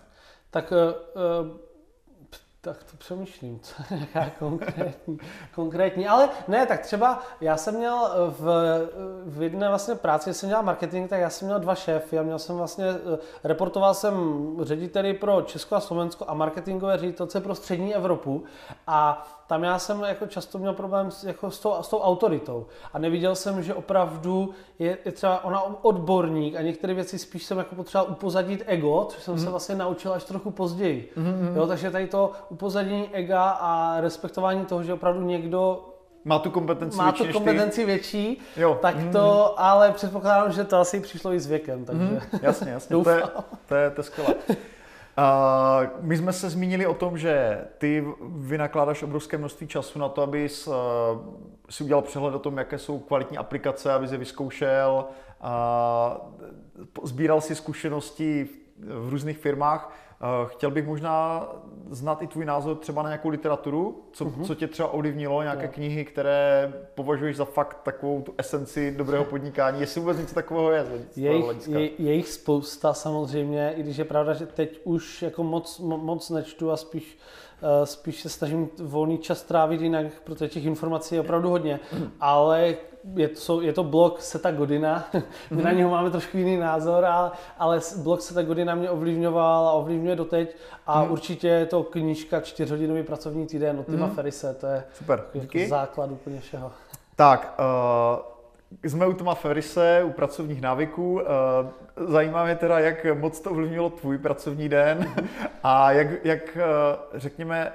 Tak 0.51 0.71
uh, 0.71 1.57
tak 2.65 2.83
to 2.83 2.97
přemýšlím, 2.97 3.59
co 3.59 3.75
je 3.91 3.97
nějaká 3.97 4.31
konkrétní, 4.39 5.17
konkrétní. 5.55 6.07
Ale 6.07 6.29
ne, 6.47 6.65
tak 6.65 6.81
třeba 6.81 7.19
já 7.41 7.57
jsem 7.57 7.75
měl 7.75 8.09
v, 8.39 8.49
v 9.25 9.41
jedné 9.41 9.69
vlastně 9.69 9.95
práci, 9.95 10.29
když 10.29 10.37
jsem 10.37 10.49
dělal 10.49 10.63
marketing, 10.63 11.09
tak 11.09 11.19
já 11.19 11.29
jsem 11.29 11.47
měl 11.47 11.59
dva 11.59 11.75
šéfy 11.75 12.19
a 12.19 12.23
měl 12.23 12.39
jsem 12.39 12.55
vlastně, 12.55 12.85
reportoval 13.43 13.93
jsem 13.93 14.15
řediteli 14.61 15.13
pro 15.13 15.41
Česko 15.41 15.75
a 15.75 15.79
Slovensko 15.79 16.25
a 16.27 16.33
marketingové 16.33 16.97
ředitelce 16.97 17.41
pro 17.41 17.55
střední 17.55 17.95
Evropu 17.95 18.43
a 18.87 19.27
tam 19.47 19.63
já 19.63 19.79
jsem 19.79 20.01
jako 20.01 20.27
často 20.27 20.57
měl 20.57 20.73
problém 20.73 21.11
s, 21.11 21.23
jako 21.23 21.51
s, 21.51 21.59
tou, 21.59 21.73
s 21.81 21.87
tou 21.87 21.99
autoritou 21.99 22.65
a 22.93 22.99
neviděl 22.99 23.35
jsem, 23.35 23.63
že 23.63 23.73
opravdu 23.73 24.53
je, 24.79 24.97
je 25.05 25.11
třeba 25.11 25.43
ona 25.43 25.85
odborník 25.85 26.55
a 26.55 26.61
některé 26.61 26.93
věci 26.93 27.19
spíš 27.19 27.43
jsem 27.43 27.57
jako 27.57 27.75
potřeboval 27.75 28.11
upozadit 28.11 28.63
ego, 28.65 29.07
což 29.09 29.23
jsem 29.23 29.33
mm. 29.33 29.39
se 29.39 29.43
mhm. 29.43 29.51
vlastně 29.51 29.75
naučil 29.75 30.13
až 30.13 30.23
trochu 30.23 30.51
později. 30.51 31.11
Mm-hmm. 31.17 31.55
Jo, 31.55 31.67
takže 31.67 31.91
tady 31.91 32.07
to 32.07 32.31
upozadění 32.55 33.09
ega 33.11 33.49
a 33.49 34.01
respektování 34.01 34.65
toho, 34.65 34.83
že 34.83 34.93
opravdu 34.93 35.21
někdo 35.21 35.89
má 36.25 36.39
tu 36.39 36.51
kompetenci 36.51 36.97
má 36.97 37.11
větší 37.11 37.27
tu 37.27 37.33
kompetenci 37.33 37.85
větší, 37.85 38.41
jo. 38.57 38.79
tak 38.81 38.95
mm. 38.95 39.11
to, 39.11 39.59
ale 39.59 39.91
předpokládám, 39.91 40.51
že 40.51 40.63
to 40.63 40.77
asi 40.77 40.99
přišlo 40.99 41.33
i 41.33 41.39
s 41.39 41.47
věkem, 41.47 41.85
takže 41.85 42.03
mm. 42.03 42.19
Jasně, 42.41 42.71
jasně, 42.71 42.95
to 43.03 43.09
je, 43.09 43.23
to 43.67 43.75
je, 43.75 43.89
to 43.89 43.99
je 43.99 44.03
skvělé. 44.03 44.35
Uh, 44.49 44.55
my 46.01 46.17
jsme 46.17 46.33
se 46.33 46.49
zmínili 46.49 46.85
o 46.85 46.93
tom, 46.93 47.17
že 47.17 47.65
ty 47.77 48.05
vynakládáš 48.21 49.03
obrovské 49.03 49.37
množství 49.37 49.67
času 49.67 49.99
na 49.99 50.09
to, 50.09 50.21
abys 50.21 50.67
uh, 50.67 50.73
si 51.69 51.83
udělal 51.83 52.01
přehled 52.01 52.35
o 52.35 52.39
tom, 52.39 52.57
jaké 52.57 52.77
jsou 52.77 52.99
kvalitní 52.99 53.37
aplikace, 53.37 53.93
aby 53.93 54.07
je 54.11 54.17
vyzkoušel, 54.17 55.05
uh, 55.43 55.47
sbíral 57.03 57.41
si 57.41 57.55
zkušenosti 57.55 58.49
v 58.79 59.09
různých 59.09 59.37
firmách. 59.37 59.93
Eh, 60.21 60.47
chtěl 60.47 60.71
bych 60.71 60.87
možná 60.87 61.47
znát 61.89 62.21
i 62.21 62.27
tvůj 62.27 62.45
názor 62.45 62.77
třeba 62.77 63.03
na 63.03 63.09
nějakou 63.09 63.29
literaturu, 63.29 64.03
co, 64.11 64.25
uh-huh. 64.25 64.45
co 64.45 64.55
tě 64.55 64.67
třeba 64.67 64.89
ovlivnilo, 64.89 65.41
nějaké 65.41 65.61
yeah. 65.61 65.73
knihy, 65.73 66.05
které 66.05 66.73
považuješ 66.95 67.35
za 67.35 67.45
fakt 67.45 67.77
takovou 67.83 68.21
tu 68.21 68.33
esenci 68.37 68.95
dobrého 68.97 69.25
podnikání, 69.25 69.79
jestli 69.79 70.01
vůbec 70.01 70.17
něco 70.17 70.35
takového 70.35 70.71
je. 70.71 70.85
Je 71.15 71.35
jich, 71.35 71.67
je, 71.67 71.89
je 71.97 72.13
jich 72.13 72.29
spousta 72.29 72.93
samozřejmě, 72.93 73.73
i 73.77 73.83
když 73.83 73.97
je 73.97 74.05
pravda, 74.05 74.33
že 74.33 74.45
teď 74.45 74.79
už 74.83 75.21
jako 75.21 75.43
moc, 75.43 75.79
moc 75.79 76.29
nečtu 76.29 76.71
a 76.71 76.77
spíš 76.77 77.17
uh, 77.61 77.85
spíš 77.85 78.21
se 78.21 78.29
snažím 78.29 78.69
volný 78.79 79.17
čas 79.17 79.43
trávit 79.43 79.81
jinak, 79.81 80.05
protože 80.23 80.47
těch 80.47 80.65
informací 80.65 81.15
je 81.15 81.21
opravdu 81.21 81.49
hodně, 81.49 81.79
ale 82.19 82.75
je 83.13 83.27
to, 83.27 83.61
je 83.61 83.73
to 83.73 83.83
blog 83.83 84.21
Seta 84.21 84.51
Godina, 84.51 85.07
my 85.51 85.63
na 85.63 85.69
mhm. 85.69 85.77
něho 85.77 85.89
máme 85.89 86.09
trošku 86.09 86.37
jiný 86.37 86.57
názor, 86.57 87.05
ale, 87.05 87.31
ale 87.59 87.79
blog 88.03 88.21
Seta 88.21 88.43
Godina 88.43 88.75
mě 88.75 88.89
ovlivňoval 88.89 89.67
a 89.67 89.71
ovlivňuje 89.71 90.15
doteď 90.15 90.55
a 90.87 91.03
mm. 91.03 91.11
určitě 91.11 91.47
je 91.47 91.65
to 91.65 91.83
knížka 91.83 92.41
čtyřhodinový 92.41 93.03
pracovní 93.03 93.47
týden 93.47 93.79
od 93.79 93.85
Tima 93.85 94.05
mm. 94.05 94.15
Ferise, 94.15 94.53
to 94.53 94.67
je 94.67 94.83
Super, 94.93 95.23
jako 95.33 95.59
základ 95.69 96.11
úplně 96.11 96.39
všeho. 96.39 96.71
Tak, 97.17 97.59
uh, 97.59 98.89
jsme 98.89 99.07
u 99.07 99.13
Toma 99.13 99.35
Ferise, 99.35 100.03
u 100.03 100.11
pracovních 100.11 100.61
návyků. 100.61 101.13
Uh, 101.13 101.21
zajímá 102.07 102.45
mě 102.45 102.55
teda, 102.55 102.79
jak 102.79 103.05
moc 103.13 103.39
to 103.39 103.51
ovlivnilo 103.51 103.89
tvůj 103.89 104.17
pracovní 104.17 104.69
den 104.69 104.97
mhm. 104.99 105.27
a 105.63 105.91
jak, 105.91 106.25
jak 106.25 106.57
uh, 106.57 107.19
řekněme, 107.19 107.71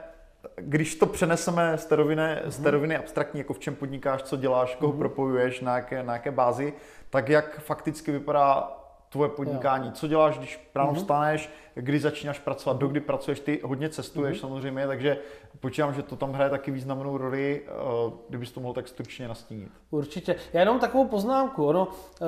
když 0.61 0.95
to 0.95 1.07
přeneseme 1.07 1.79
z 1.79 1.87
té 1.87 1.97
roviny, 1.97 2.23
mm-hmm. 2.23 2.49
z 2.49 2.57
té 2.57 2.63
mhm. 2.63 2.71
roviny 2.71 2.97
abstraktní, 2.97 3.41
jako 3.41 3.53
v 3.53 3.59
čem 3.59 3.75
podnikáš, 3.75 4.23
co 4.23 4.37
děláš, 4.37 4.77
koho 4.77 4.93
mm-hmm. 4.93 4.99
propojuješ, 4.99 5.61
na 5.61 5.77
jaké, 5.77 6.03
na 6.03 6.13
jaké 6.13 6.31
bázi, 6.31 6.73
tak 7.11 7.29
jak 7.29 7.61
fakticky 7.61 8.13
vypadá 8.13 8.77
tvoje 9.09 9.31
podnikání. 9.31 9.87
Jo. 9.87 9.93
Co 9.93 10.09
děláš, 10.09 10.39
když 10.39 10.71
ráno 10.75 10.93
mm-hmm. 10.93 10.97
vstaneš, 10.97 11.51
kdy 11.75 12.01
začínáš 12.01 12.39
pracovat, 12.39 12.77
mm-hmm. 12.77 12.81
dokdy 12.81 13.01
pracuješ, 13.01 13.41
ty 13.41 13.61
hodně 13.65 13.89
cestuješ 13.89 14.37
mm-hmm. 14.37 14.41
samozřejmě, 14.41 14.87
takže 14.87 15.19
počítám, 15.61 15.95
že 15.95 16.03
to 16.03 16.17
tam 16.17 16.33
hraje 16.33 16.51
taky 16.51 16.71
významnou 16.71 17.17
roli, 17.17 17.63
uh, 18.07 18.13
kdybys 18.29 18.53
to 18.53 18.61
mohl 18.61 18.75
tak 18.75 18.89
stručně 18.89 19.29
nastínit. 19.29 19.69
Určitě. 19.91 20.37
Já 20.53 20.61
jenom 20.61 20.79
takovou 20.79 21.09
poznámku. 21.09 21.67
Ono, 21.67 21.87
uh, 21.87 22.27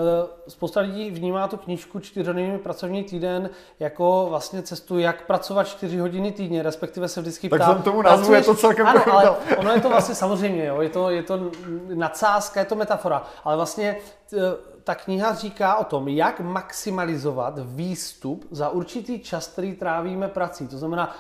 spousta 0.49 0.81
lidí 0.81 1.11
vnímá 1.11 1.49
tu 1.49 1.57
knížku 1.57 2.01
čtyřhodinový 2.01 2.59
pracovní 2.59 3.05
týden 3.05 3.51
jako 3.81 4.27
vlastně 4.29 4.63
cestu, 4.63 4.99
jak 4.99 5.27
pracovat 5.27 5.69
čtyři 5.69 5.99
hodiny 5.99 6.33
týdně, 6.33 6.63
respektive 6.63 7.09
se 7.09 7.21
vždycky 7.21 7.49
ptá. 7.49 7.59
Tak 7.59 7.85
tomu 7.85 8.03
názvu, 8.03 8.35
je 8.35 8.43
to 8.43 8.55
celkem 8.55 8.87
Ano, 8.87 9.13
ale 9.13 9.31
ono 9.57 9.73
je 9.73 9.81
to 9.81 9.89
vlastně 9.89 10.15
samozřejmě, 10.15 10.67
jo, 10.67 10.81
je 10.81 10.89
to, 10.89 11.11
je 11.11 11.23
to 11.23 11.51
nadsázka, 11.95 12.61
je 12.61 12.67
to 12.67 12.75
metafora, 12.75 13.23
ale 13.45 13.57
vlastně 13.57 13.97
uh, 14.33 14.41
ta 14.85 14.95
kniha 14.95 15.35
říká 15.35 15.77
o 15.77 15.85
tom, 15.85 16.09
jak 16.09 16.41
maximalizovat 16.41 17.55
výstup 17.63 18.47
za 18.51 18.69
určitý 18.69 19.21
čas, 19.21 19.32
který 19.41 19.75
trávíme 19.75 20.29
prací. 20.29 20.69
To 20.69 20.79
znamená, 20.79 21.15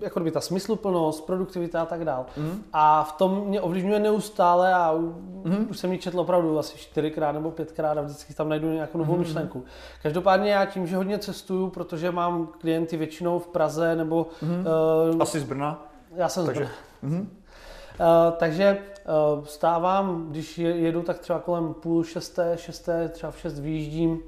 jako 0.00 0.20
by 0.20 0.30
ta 0.30 0.40
smysluplnost, 0.40 1.26
produktivita 1.26 1.82
a 1.82 1.86
tak 1.86 2.04
dále. 2.04 2.24
Mm. 2.36 2.62
A 2.72 3.04
v 3.04 3.12
tom 3.12 3.44
mě 3.46 3.60
ovlivňuje 3.60 3.98
neustále 4.00 4.74
a 4.74 4.92
mm. 4.92 5.66
už 5.70 5.78
jsem 5.78 5.92
ji 5.92 5.98
četl 5.98 6.20
opravdu 6.20 6.58
asi 6.58 6.78
čtyřikrát 6.78 7.32
nebo 7.32 7.50
pětkrát 7.50 7.98
a 7.98 8.00
vždycky 8.00 8.34
tam 8.34 8.48
najdu 8.48 8.72
nějakou 8.72 8.98
novou 8.98 9.12
mm. 9.12 9.18
myšlenku. 9.18 9.64
Každopádně 10.02 10.52
já 10.52 10.64
tím, 10.64 10.86
že 10.86 10.96
hodně 10.96 11.18
cestuju, 11.18 11.68
protože 11.68 12.10
mám 12.10 12.46
klienty 12.46 12.96
většinou 12.96 13.38
v 13.38 13.46
Praze 13.46 13.96
nebo... 13.96 14.26
Mm. 14.42 14.66
Uh, 15.14 15.22
asi 15.22 15.40
z 15.40 15.44
Brna? 15.44 15.86
Já 16.14 16.28
jsem 16.28 16.46
Takže, 16.46 16.64
z 16.64 16.68
Brna. 17.02 17.16
Mm. 17.16 17.20
Uh, 17.20 18.32
takže 18.36 18.78
uh, 19.38 19.44
stávám, 19.44 20.26
když 20.30 20.58
jedu, 20.58 21.02
tak 21.02 21.18
třeba 21.18 21.38
kolem 21.38 21.74
půl 21.74 22.04
šesté, 22.04 22.52
šesté, 22.56 23.08
třeba 23.08 23.32
v 23.32 23.38
šest 23.38 23.58
vyjíždím. 23.58 24.20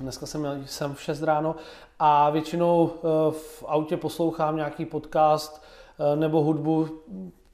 Dneska 0.00 0.26
jsem, 0.26 0.64
jsem 0.66 0.94
v 0.94 1.02
šest 1.02 1.22
ráno 1.22 1.56
a 1.98 2.30
většinou 2.30 2.84
uh, 2.84 2.90
v 3.32 3.64
autě 3.66 3.96
poslouchám 3.96 4.56
nějaký 4.56 4.84
podcast 4.84 5.62
uh, 5.98 6.20
nebo 6.20 6.42
hudbu, 6.42 6.88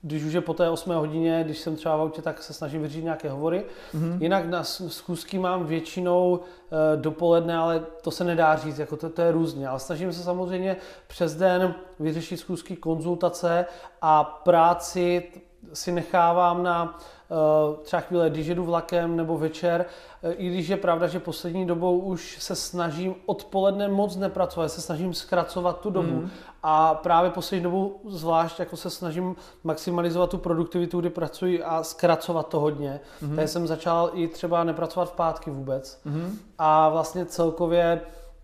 když 0.03 0.25
už 0.25 0.33
je 0.33 0.41
po 0.41 0.55
té 0.55 0.71
8 0.71 0.95
hodině, 0.95 1.45
když 1.45 1.59
jsem 1.59 1.77
třeba 1.77 1.97
v 1.97 2.01
autě, 2.01 2.23
tak 2.23 2.43
se 2.43 2.53
snažím 2.53 2.83
vyřídit 2.83 3.05
nějaké 3.05 3.31
hovory. 3.31 3.65
Mm-hmm. 3.95 4.23
Jinak 4.23 4.47
na 4.47 4.65
zkusky 4.65 5.39
mám 5.39 5.67
většinou 5.67 6.31
uh, 6.31 7.03
dopoledne, 7.03 7.57
ale 7.57 7.85
to 8.03 8.11
se 8.11 8.25
nedá 8.25 8.57
říct, 8.57 8.79
jako 8.79 8.97
to, 8.97 9.11
to 9.11 9.23
je 9.23 9.33
různě. 9.33 9.69
Ale 9.69 9.81
snažím 9.81 10.13
se 10.13 10.23
samozřejmě 10.23 10.77
přes 11.07 11.37
den 11.37 11.75
vyřešit 12.01 12.37
zkusky, 12.37 12.77
konzultace 12.77 13.67
a 14.03 14.25
práci 14.25 15.23
si 15.73 15.93
nechávám 15.93 16.63
na 16.63 16.99
uh, 17.29 17.77
třeba 17.83 18.01
chvíle, 18.01 18.31
když 18.31 18.47
jedu 18.47 18.65
vlakem 18.65 19.17
nebo 19.17 19.39
večer, 19.39 19.85
uh, 20.23 20.31
i 20.37 20.49
když 20.49 20.69
je 20.69 20.77
pravda, 20.77 21.07
že 21.07 21.21
poslední 21.21 21.67
dobou 21.67 21.99
už 21.99 22.37
se 22.41 22.55
snažím 22.55 23.15
odpoledne 23.27 23.89
moc 23.89 24.17
nepracovat, 24.17 24.69
se 24.69 24.81
snažím 24.81 25.15
zkracovat 25.15 25.81
tu 25.81 25.91
dobu 25.91 26.15
mm. 26.15 26.31
a 26.63 26.95
právě 26.95 27.31
poslední 27.31 27.63
dobou 27.63 28.01
zvlášť 28.07 28.61
jako 28.61 28.77
se 28.77 28.91
snažím 28.91 29.37
maximalizovat 29.65 30.31
tu 30.31 30.39
produktivitu, 30.39 31.01
kdy 31.01 31.11
pracuji 31.11 31.63
a 31.63 31.83
zkracovat 31.83 32.49
to 32.49 32.61
hodně. 32.61 33.01
Mm. 33.23 33.37
Takže 33.37 33.49
jsem 33.49 33.67
začal 33.67 34.11
i 34.15 34.29
třeba 34.29 34.65
nepracovat 34.65 35.09
v 35.09 35.13
pátky 35.13 35.51
vůbec 35.51 36.01
mm. 36.05 36.39
a 36.59 36.89
vlastně 36.89 37.27
celkově 37.27 38.01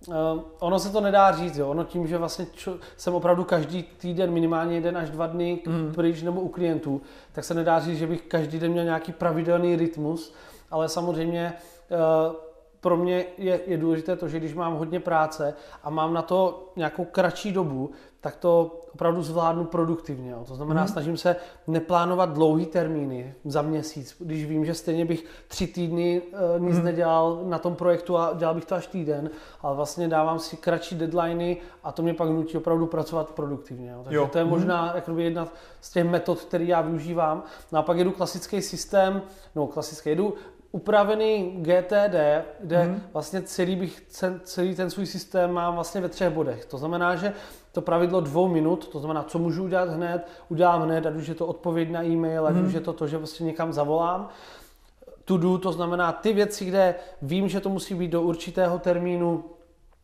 Uh, 0.09 0.15
ono 0.59 0.79
se 0.79 0.93
to 0.93 1.01
nedá 1.01 1.33
říct, 1.33 1.57
jo. 1.57 1.69
Ono 1.69 1.85
tím, 1.85 2.07
že 2.07 2.19
vlastně 2.19 2.47
čo, 2.53 2.79
jsem 2.97 3.15
opravdu 3.15 3.45
každý 3.45 3.83
týden 3.83 4.31
minimálně 4.31 4.75
jeden 4.75 4.97
až 4.97 5.11
dva 5.11 5.27
dny 5.27 5.63
mm. 5.67 5.93
pryč 5.95 6.23
nebo 6.23 6.41
u 6.41 6.49
klientů, 6.49 7.03
tak 7.33 7.45
se 7.45 7.55
nedá 7.55 7.81
říct, 7.81 7.99
že 7.99 8.07
bych 8.07 8.23
každý 8.23 8.59
den 8.59 8.73
měl 8.73 8.85
nějaký 8.85 9.13
pravidelný 9.13 9.77
rytmus, 9.77 10.35
ale 10.71 10.89
samozřejmě 10.89 11.53
uh, 11.91 12.37
pro 12.81 12.97
mě 12.97 13.25
je, 13.39 13.61
je 13.67 13.77
důležité 13.77 14.17
to, 14.17 14.29
že 14.29 14.39
když 14.39 14.55
mám 14.55 14.75
hodně 14.75 15.01
práce 15.01 15.55
a 15.83 15.91
mám 15.91 16.15
na 16.15 16.23
to 16.23 16.73
nějakou 16.77 17.05
kratší 17.05 17.53
dobu, 17.53 17.91
tak 18.25 18.37
to 18.37 18.81
opravdu 18.95 19.23
zvládnu 19.23 19.65
produktivně. 19.65 20.31
Jo. 20.31 20.45
To 20.49 20.55
znamená, 20.55 20.83
mm. 20.83 20.89
snažím 20.89 21.17
se 21.17 21.37
neplánovat 21.67 22.33
dlouhý 22.33 22.67
termíny 22.67 23.35
za 23.45 23.63
měsíc, 23.63 24.17
když 24.19 24.45
vím, 24.45 24.65
že 24.65 24.75
stejně 24.75 25.05
bych 25.05 25.25
tři 25.49 25.67
týdny 25.67 26.23
uh, 26.23 26.63
nic 26.63 26.79
mm. 26.79 26.85
nedělal 26.85 27.41
na 27.45 27.59
tom 27.59 27.75
projektu 27.75 28.19
a 28.19 28.33
dělal 28.39 28.55
bych 28.55 28.65
to 28.65 28.75
až 28.75 28.87
týden, 28.87 29.31
ale 29.63 29.77
vlastně 29.77 30.09
dávám 30.09 30.39
si 30.39 30.57
kratší 30.57 30.95
deadliny 30.95 31.57
a 31.83 31.93
to 31.93 32.03
mě 32.03 32.15
pak 32.15 32.29
nutí 32.29 32.57
opravdu 32.57 32.87
pracovat 32.87 33.31
produktivně. 33.31 33.91
Jo. 33.91 34.01
Takže 34.05 34.17
jo. 34.17 34.29
to 34.33 34.39
je 34.39 34.45
mhm. 34.45 34.51
možná 34.51 34.97
mm. 35.09 35.19
jedna 35.19 35.49
z 35.81 35.91
těch 35.91 36.05
metod, 36.05 36.41
které 36.41 36.65
já 36.65 36.81
využívám. 36.81 37.43
No 37.73 37.79
a 37.79 37.83
pak 37.83 37.99
jedu 37.99 38.13
klasický 38.13 38.63
systém, 38.63 39.23
no 39.55 39.67
klasický, 39.67 40.09
jedu 40.09 40.35
upravený 40.73 41.57
GTD, 41.63 42.17
kde 42.61 42.79
hmm. 42.79 43.03
vlastně 43.13 43.43
celý, 43.43 43.77
bych, 43.77 44.03
celý 44.43 44.75
ten 44.75 44.91
svůj 44.91 45.07
systém 45.07 45.53
mám 45.53 45.75
vlastně 45.75 46.01
ve 46.01 46.09
třech 46.09 46.31
bodech. 46.31 46.65
To 46.65 46.79
znamená, 46.79 47.17
že 47.17 47.33
to 47.75 47.83
pravidlo 47.83 48.21
dvou 48.21 48.49
minut, 48.49 48.89
to 48.89 48.99
znamená, 48.99 49.23
co 49.23 49.39
můžu 49.39 49.65
udělat 49.65 49.89
hned, 49.89 50.27
udělám 50.49 50.83
hned, 50.83 51.07
ať 51.07 51.15
už 51.15 51.27
je 51.27 51.35
to 51.35 51.47
odpověď 51.47 51.91
na 51.91 52.05
e-mail, 52.05 52.47
ať 52.47 52.55
hmm. 52.55 52.67
už 52.67 52.73
je 52.73 52.81
to 52.81 52.93
to, 52.93 53.07
že 53.07 53.19
vlastně 53.19 53.47
někam 53.47 53.73
zavolám. 53.73 54.29
to 55.25 55.37
do, 55.37 55.59
to 55.59 55.73
znamená 55.73 56.13
ty 56.13 56.33
věci, 56.33 56.65
kde 56.65 56.95
vím, 57.23 57.49
že 57.49 57.61
to 57.61 57.69
musí 57.69 57.95
být 57.95 58.09
do 58.09 58.23
určitého 58.23 58.79
termínu, 58.79 59.45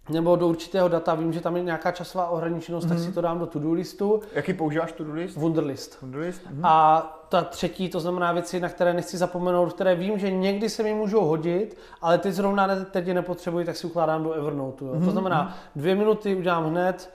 nebo 0.09 0.37
do 0.37 0.49
určitého 0.49 0.89
data, 0.89 1.15
vím, 1.15 1.33
že 1.33 1.41
tam 1.41 1.57
je 1.57 1.62
nějaká 1.62 1.93
časová 1.93 2.29
ohraničenost, 2.29 2.87
mm-hmm. 2.87 2.91
tak 2.91 2.99
si 2.99 3.12
to 3.12 3.21
dám 3.21 3.39
do 3.39 3.47
to-do 3.47 3.73
listu. 3.73 4.21
Jaký 4.33 4.53
používáš 4.53 4.93
to-do 4.93 5.12
list? 5.12 5.37
Wunderlist. 5.37 6.00
Wunderlist? 6.03 6.43
Mm-hmm. 6.43 6.61
A 6.62 7.27
ta 7.29 7.43
třetí, 7.43 7.89
to 7.89 8.00
znamená 8.00 8.33
věci, 8.33 8.61
na 8.61 8.69
které 8.69 8.95
nechci 8.95 9.17
zapomenout, 9.17 9.73
které 9.73 9.95
vím, 9.95 10.19
že 10.19 10.31
někdy 10.31 10.69
se 10.69 10.83
mi 10.83 10.95
můžou 10.95 11.25
hodit, 11.25 11.77
ale 12.03 12.19
teď 12.19 12.35
zrovna 12.35 12.85
teď 12.85 13.07
je 13.07 13.15
nepotřebuji, 13.15 13.65
tak 13.65 13.77
si 13.77 13.87
ukládám 13.87 14.25
do 14.25 14.33
Evernote. 14.33 14.85
Jo. 14.85 14.93
Mm-hmm. 14.93 15.05
To 15.05 15.11
znamená, 15.11 15.57
dvě 15.77 15.95
minuty 15.95 16.37
udělám 16.37 16.71
hned, 16.71 17.11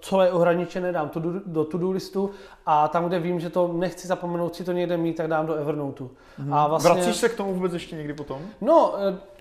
co 0.00 0.22
je 0.22 0.32
ohraničené, 0.32 0.92
dám 0.92 1.08
to 1.08 1.20
do 1.46 1.64
to-do 1.64 1.90
listu 1.90 2.30
a 2.66 2.88
tam, 2.88 3.08
kde 3.08 3.18
vím, 3.18 3.40
že 3.40 3.50
to 3.50 3.72
nechci 3.72 4.08
zapomenout 4.08 4.54
si 4.54 4.64
to 4.64 4.72
někde 4.72 4.96
mít, 4.96 5.16
tak 5.16 5.28
dám 5.28 5.46
do 5.46 5.54
Evernote. 5.54 6.04
Mm-hmm. 6.04 6.54
A 6.54 6.66
vlastně... 6.66 6.92
Vracíš 6.92 7.16
se 7.16 7.28
k 7.28 7.36
tomu 7.36 7.54
vůbec 7.54 7.72
ještě 7.72 7.96
někdy 7.96 8.14
potom? 8.14 8.42
No, 8.60 8.94
eh, 8.98 9.34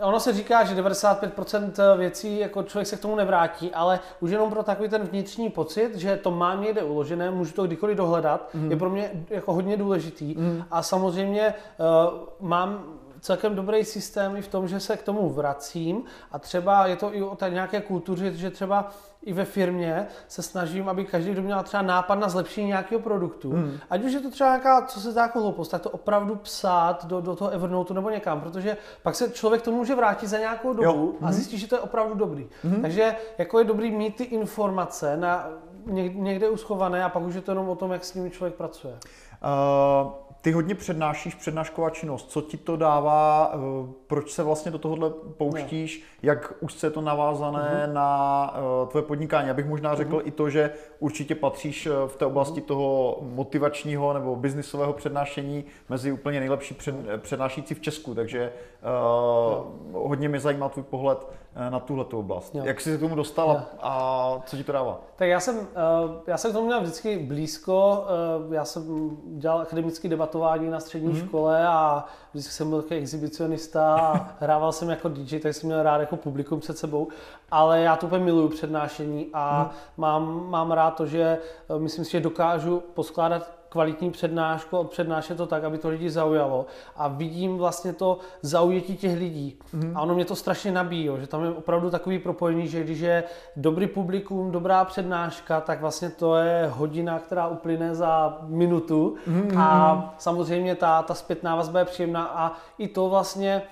Ono 0.00 0.20
se 0.20 0.32
říká, 0.32 0.64
že 0.64 0.74
95% 0.74 1.96
věcí 1.96 2.38
jako 2.38 2.62
člověk 2.62 2.86
se 2.86 2.96
k 2.96 3.00
tomu 3.00 3.16
nevrátí, 3.16 3.70
ale 3.74 4.00
už 4.20 4.30
jenom 4.30 4.50
pro 4.50 4.62
takový 4.62 4.88
ten 4.88 5.02
vnitřní 5.02 5.50
pocit, 5.50 5.96
že 5.96 6.16
to 6.16 6.30
mám 6.30 6.62
někde 6.62 6.82
uložené, 6.82 7.30
můžu 7.30 7.52
to 7.52 7.66
kdykoliv 7.66 7.96
dohledat, 7.96 8.48
mm. 8.54 8.70
je 8.70 8.76
pro 8.76 8.90
mě 8.90 9.10
jako 9.30 9.52
hodně 9.52 9.76
důležitý. 9.76 10.34
Mm. 10.38 10.64
A 10.70 10.82
samozřejmě 10.82 11.54
uh, 11.78 12.48
mám 12.48 12.84
celkem 13.22 13.54
dobrý 13.54 13.84
systém 13.84 14.36
i 14.36 14.42
v 14.42 14.48
tom, 14.48 14.68
že 14.68 14.80
se 14.80 14.96
k 14.96 15.02
tomu 15.02 15.30
vracím 15.30 16.04
a 16.32 16.38
třeba 16.38 16.86
je 16.86 16.96
to 16.96 17.14
i 17.14 17.22
o 17.22 17.36
té 17.36 17.50
nějaké 17.50 17.80
kultuře, 17.80 18.32
že 18.32 18.50
třeba 18.50 18.90
i 19.22 19.32
ve 19.32 19.44
firmě 19.44 20.06
se 20.28 20.42
snažím, 20.42 20.88
aby 20.88 21.04
každý, 21.04 21.30
kdo 21.30 21.42
měl 21.42 21.62
třeba 21.62 21.82
nápad 21.82 22.14
na 22.14 22.28
zlepšení 22.28 22.66
nějakého 22.66 23.00
produktu, 23.00 23.50
hmm. 23.50 23.78
ať 23.90 24.04
už 24.04 24.12
je 24.12 24.20
to 24.20 24.30
třeba 24.30 24.50
nějaká, 24.50 24.82
co 24.82 25.00
se 25.00 25.10
zdá 25.10 25.22
jako 25.22 25.40
hloupost, 25.40 25.68
tak 25.68 25.82
to 25.82 25.90
opravdu 25.90 26.36
psát 26.36 27.06
do, 27.06 27.20
do 27.20 27.36
toho 27.36 27.50
Evernote 27.50 27.94
nebo 27.94 28.10
někam, 28.10 28.40
protože 28.40 28.76
pak 29.02 29.14
se 29.14 29.30
člověk 29.30 29.62
tomu 29.62 29.76
může 29.76 29.94
vrátit 29.94 30.26
za 30.26 30.38
nějakou 30.38 30.72
dobu 30.72 30.82
jo. 30.82 31.12
a 31.20 31.24
hmm. 31.24 31.32
zjistí, 31.32 31.58
že 31.58 31.68
to 31.68 31.74
je 31.74 31.80
opravdu 31.80 32.14
dobrý. 32.14 32.48
Hmm. 32.64 32.82
Takže 32.82 33.16
jako 33.38 33.58
je 33.58 33.64
dobrý 33.64 33.90
mít 33.90 34.16
ty 34.16 34.24
informace 34.24 35.16
na, 35.16 35.48
někde 35.86 36.48
uschované 36.48 37.04
a 37.04 37.08
pak 37.08 37.22
už 37.22 37.34
je 37.34 37.40
to 37.40 37.50
jenom 37.50 37.68
o 37.68 37.76
tom, 37.76 37.92
jak 37.92 38.04
s 38.04 38.14
nimi 38.14 38.30
člověk 38.30 38.54
pracuje. 38.54 38.94
Uh, 40.04 40.12
ty 40.42 40.52
hodně 40.52 40.74
přednášíš, 40.74 41.34
přednášková 41.34 41.90
činnost. 41.90 42.30
Co 42.30 42.40
ti 42.40 42.56
to 42.56 42.76
dává, 42.76 43.52
eh, 43.54 43.58
proč 44.06 44.30
se 44.32 44.42
vlastně 44.42 44.72
do 44.72 44.78
tohohle 44.78 45.10
pouštíš, 45.36 46.00
no. 46.00 46.06
jak 46.22 46.54
už 46.60 46.82
je 46.82 46.90
to 46.90 47.00
navázané 47.00 47.86
uh-huh. 47.86 47.92
na 47.92 48.54
uh, 48.82 48.88
tvoje 48.88 49.02
podnikání? 49.02 49.50
Abych 49.50 49.66
možná 49.66 49.94
řekl 49.94 50.16
uh-huh. 50.16 50.22
i 50.24 50.30
to, 50.30 50.50
že 50.50 50.70
určitě 50.98 51.34
patříš 51.34 51.86
eh, 51.86 51.90
v 52.06 52.16
té 52.16 52.26
oblasti 52.26 52.60
uh-huh. 52.60 52.64
toho 52.64 53.18
motivačního 53.20 54.12
nebo 54.12 54.36
biznisového 54.36 54.92
přednášení 54.92 55.64
mezi 55.88 56.12
úplně 56.12 56.40
nejlepší 56.40 56.74
před, 56.74 56.94
přednášící 57.16 57.74
v 57.74 57.80
Česku, 57.80 58.14
takže 58.14 58.52
uh, 59.92 60.02
hodně 60.02 60.28
mě 60.28 60.40
zajímá 60.40 60.68
tvůj 60.68 60.84
pohled 60.84 61.18
na 61.70 61.80
tuhle 61.80 62.04
oblast. 62.04 62.54
Jo. 62.54 62.64
Jak 62.64 62.80
jsi 62.80 62.90
se 62.90 62.96
k 62.96 63.00
tomu 63.00 63.14
dostal 63.14 63.48
jo. 63.48 63.78
a 63.80 64.42
co 64.46 64.56
ti 64.56 64.64
to 64.64 64.72
dává? 64.72 65.00
Tak 65.16 65.28
já 65.28 65.40
jsem, 65.40 65.56
uh, 65.56 65.64
já 66.26 66.36
jsem 66.36 66.50
k 66.50 66.54
tomu 66.54 66.66
měl 66.66 66.80
vždycky 66.80 67.18
blízko, 67.18 68.04
uh, 68.46 68.54
já 68.54 68.64
jsem 68.64 69.10
dělal 69.24 69.60
akademický 69.60 70.08
debat 70.08 70.32
debatování 70.32 70.70
na 70.70 70.80
střední 70.80 71.12
mm-hmm. 71.12 71.26
škole 71.26 71.66
a 71.66 72.04
vždycky 72.32 72.52
jsem 72.52 72.70
byl 72.70 72.82
takový 72.82 73.00
exhibicionista 73.00 73.96
a 73.96 74.36
hrával 74.40 74.72
jsem 74.72 74.90
jako 74.90 75.08
DJ, 75.08 75.38
tak 75.38 75.54
jsem 75.54 75.66
měl 75.66 75.82
rád 75.82 76.00
jako 76.00 76.16
publikum 76.16 76.60
před 76.60 76.78
sebou, 76.78 77.08
ale 77.50 77.80
já 77.80 77.96
to 77.96 78.06
úplně 78.06 78.24
miluju 78.24 78.48
přednášení 78.48 79.26
a 79.32 79.62
mm. 79.62 79.70
mám, 79.96 80.50
mám 80.50 80.72
rád 80.72 80.90
to, 80.90 81.06
že 81.06 81.38
eh, 81.68 81.78
myslím 81.78 82.04
si, 82.04 82.10
že 82.10 82.20
dokážu 82.20 82.82
poskládat 82.94 83.61
kvalitní 83.72 84.10
přednášku 84.10 84.78
a 84.78 84.84
přednášet 84.84 85.36
to 85.36 85.46
tak, 85.46 85.64
aby 85.64 85.78
to 85.78 85.88
lidi 85.88 86.10
zaujalo. 86.10 86.66
A 86.96 87.08
vidím 87.08 87.58
vlastně 87.58 87.92
to 87.92 88.18
zaujetí 88.42 88.96
těch 88.96 89.18
lidí. 89.18 89.58
Mm. 89.72 89.92
A 89.96 90.00
ono 90.00 90.14
mě 90.14 90.24
to 90.24 90.36
strašně 90.36 90.72
nabíjí, 90.72 91.10
že 91.20 91.26
tam 91.26 91.44
je 91.44 91.50
opravdu 91.50 91.90
takový 91.90 92.18
propojení, 92.18 92.68
že 92.68 92.84
když 92.84 93.00
je 93.00 93.24
dobrý 93.56 93.86
publikum, 93.86 94.50
dobrá 94.50 94.84
přednáška, 94.84 95.60
tak 95.60 95.80
vlastně 95.80 96.10
to 96.10 96.36
je 96.36 96.70
hodina, 96.72 97.18
která 97.18 97.48
uplyne 97.48 97.94
za 97.94 98.38
minutu. 98.42 99.16
Mm. 99.26 99.58
A 99.58 100.14
samozřejmě 100.18 100.74
ta, 100.74 101.02
ta 101.02 101.14
zpětná 101.14 101.56
vazba 101.56 101.78
je 101.78 101.84
příjemná 101.84 102.24
a 102.24 102.52
i 102.78 102.88
to 102.88 103.08
vlastně 103.08 103.62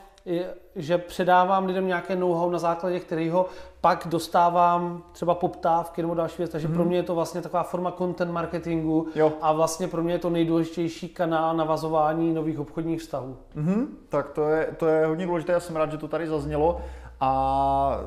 že 0.77 0.99
předávám 0.99 1.67
lidem 1.67 1.87
nějaké 1.87 2.17
know-how, 2.17 2.51
na 2.51 2.59
základě 2.59 3.01
kterého 3.01 3.47
pak 3.81 4.07
dostávám 4.11 5.03
třeba 5.13 5.35
poptávky 5.35 6.03
nebo 6.03 6.15
další 6.15 6.37
věc. 6.39 6.51
Takže 6.51 6.69
mm. 6.69 6.75
pro 6.75 6.85
mě 6.85 6.97
je 6.97 7.03
to 7.03 7.15
vlastně 7.15 7.43
taková 7.43 7.63
forma 7.63 7.93
content 7.93 8.33
marketingu 8.33 9.07
jo. 9.15 9.33
a 9.43 9.53
vlastně 9.53 9.89
pro 9.89 10.03
mě 10.03 10.15
je 10.15 10.19
to 10.19 10.31
nejdůležitější 10.31 11.09
kanál 11.09 11.57
navazování 11.57 12.33
nových 12.33 12.59
obchodních 12.59 13.01
vztahů. 13.01 13.37
Mm-hmm. 13.57 13.87
Tak 14.09 14.29
to 14.31 14.49
je, 14.49 14.67
to 14.77 14.87
je 14.87 15.07
hodně 15.07 15.27
důležité, 15.27 15.53
já 15.53 15.61
jsem 15.61 15.77
rád, 15.77 15.91
že 15.91 15.99
to 15.99 16.09
tady 16.09 16.29
zaznělo 16.29 16.81
a 17.21 18.01